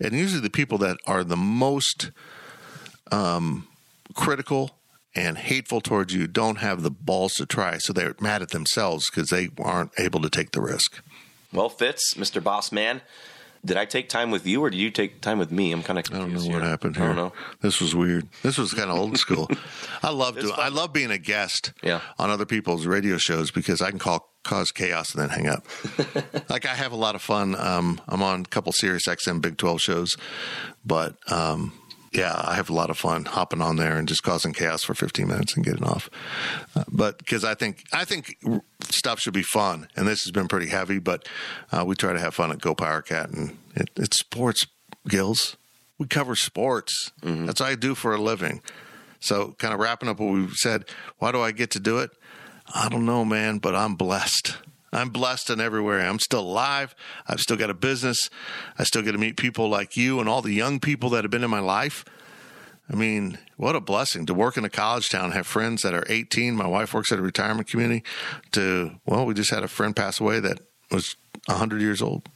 [0.00, 2.10] and usually the people that are the most
[3.12, 3.68] um,
[4.14, 4.72] critical
[5.14, 9.10] and hateful towards you don't have the balls to try, so they're mad at themselves
[9.10, 11.02] because they aren't able to take the risk.
[11.52, 12.42] Well, Fitz, Mr.
[12.42, 13.02] Boss Man,
[13.64, 15.72] did I take time with you or did you take time with me?
[15.72, 16.54] I'm kind of I don't know here.
[16.54, 17.04] what happened here.
[17.04, 17.32] I don't know.
[17.60, 18.28] This was weird.
[18.42, 19.50] This was kind of old school.
[20.02, 22.00] I love doing, I love being a guest yeah.
[22.18, 25.66] on other people's radio shows because I can call cause chaos and then hang up.
[26.48, 27.54] like I have a lot of fun.
[27.54, 30.16] Um, I'm on a couple Sirius XM Big 12 shows,
[30.84, 31.72] but um,
[32.12, 34.94] yeah, I have a lot of fun hopping on there and just causing chaos for
[34.94, 36.10] 15 minutes and getting off.
[36.74, 38.36] Uh, but because I think I think
[38.82, 41.28] stuff should be fun, and this has been pretty heavy, but
[41.70, 44.66] uh, we try to have fun at Go Power Cat, and it, it's sports,
[45.08, 45.56] Gills.
[45.98, 47.12] We cover sports.
[47.22, 47.46] Mm-hmm.
[47.46, 48.62] That's what I do for a living.
[49.20, 50.86] So, kind of wrapping up what we said,
[51.18, 52.10] why do I get to do it?
[52.74, 54.56] I don't know, man, but I'm blessed.
[54.92, 56.00] I'm blessed in everywhere.
[56.00, 56.94] I'm still alive.
[57.26, 58.28] I've still got a business.
[58.78, 61.30] I still get to meet people like you and all the young people that have
[61.30, 62.04] been in my life.
[62.92, 66.04] I mean, what a blessing to work in a college town, have friends that are
[66.08, 66.56] 18.
[66.56, 68.02] My wife works at a retirement community.
[68.52, 70.60] To, well, we just had a friend pass away that
[70.90, 71.14] was
[71.46, 72.28] 100 years old.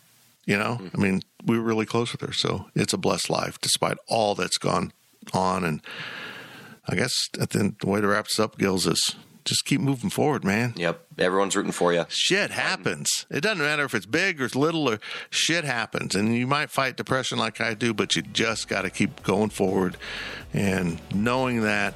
[0.46, 1.00] You know, mm-hmm.
[1.00, 2.32] I mean, we were really close with her.
[2.32, 4.92] So it's a blessed life despite all that's gone
[5.32, 5.64] on.
[5.64, 5.80] And
[6.86, 10.10] I guess at the, the way to wrap this up, Gills, is just keep moving
[10.10, 10.72] forward, man.
[10.76, 11.06] Yep.
[11.18, 12.06] Everyone's rooting for you.
[12.08, 13.26] Shit happens.
[13.30, 16.14] It doesn't matter if it's big or it's little or shit happens.
[16.14, 19.50] And you might fight depression like I do, but you just got to keep going
[19.50, 19.96] forward
[20.52, 21.94] and knowing that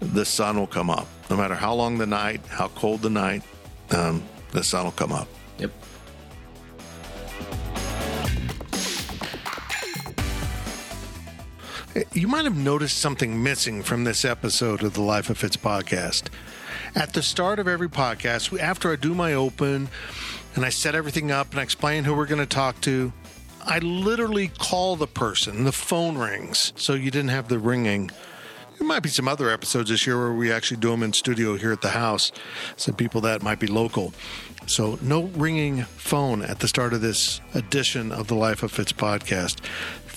[0.00, 1.06] the sun will come up.
[1.28, 3.42] No matter how long the night, how cold the night,
[3.90, 4.22] um,
[4.52, 5.28] the sun will come up.
[5.58, 5.72] Yep.
[12.12, 16.28] You might have noticed something missing from this episode of the Life of Fitz podcast.
[16.98, 19.88] At the start of every podcast, after I do my open
[20.56, 23.12] and I set everything up and I explain who we're going to talk to,
[23.64, 25.62] I literally call the person.
[25.62, 28.10] The phone rings, so you didn't have the ringing.
[28.78, 31.56] There might be some other episodes this year where we actually do them in studio
[31.56, 32.32] here at the house.
[32.74, 34.12] Some people that might be local.
[34.66, 38.92] So, no ringing phone at the start of this edition of the Life of Fitz
[38.92, 39.60] podcast.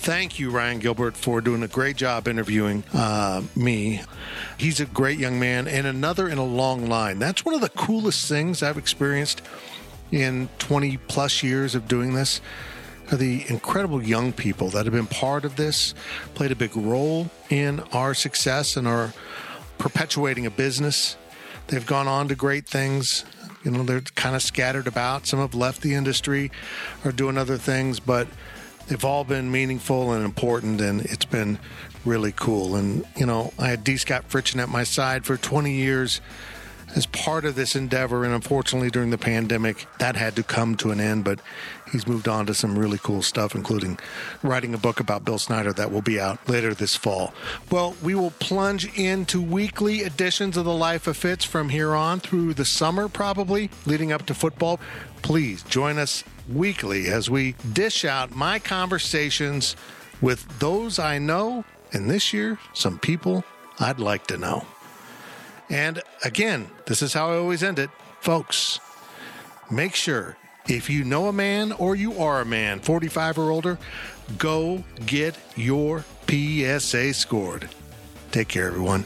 [0.02, 4.02] Thank you, Ryan Gilbert, for doing a great job interviewing uh, me.
[4.58, 7.20] He's a great young man and another in a long line.
[7.20, 9.44] That's one of the coolest things I've experienced
[10.12, 12.42] in 20 plus years of doing this
[13.12, 15.94] the incredible young people that have been part of this,
[16.34, 19.14] played a big role in our success and are
[19.78, 21.16] perpetuating a business.
[21.68, 23.26] They've gone on to great things.
[23.64, 25.28] You know, they're kind of scattered about.
[25.28, 26.52] Some have left the industry
[27.06, 28.28] or doing other things, but
[28.92, 31.58] they've all been meaningful and important, and it's been
[32.04, 32.76] really cool.
[32.76, 33.96] And, you know, I had D.
[33.96, 36.20] Scott Fritchen at my side for 20 years
[36.96, 38.26] as part of this endeavor.
[38.26, 41.24] And unfortunately, during the pandemic, that had to come to an end.
[41.24, 41.40] But
[41.92, 44.00] he's moved on to some really cool stuff, including
[44.44, 47.34] writing a book about Bill Snyder that will be out later this fall.
[47.70, 52.20] Well, we will plunge into weekly editions of The Life of Fitz from here on
[52.20, 54.80] through the summer, probably leading up to football.
[55.22, 59.76] Please join us weekly as we dish out my conversations
[60.22, 63.44] with those I know, and this year, some people
[63.80, 64.66] I'd like to know.
[65.72, 67.90] And again, this is how I always end it.
[68.20, 68.82] Folks,
[69.72, 70.36] make sure
[70.68, 73.80] if you know a man or you are a man, 45 or older,
[74.38, 77.70] go get your PSA scored.
[78.32, 79.06] Take care, everyone.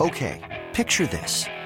[0.00, 0.40] Okay,
[0.72, 1.46] picture this.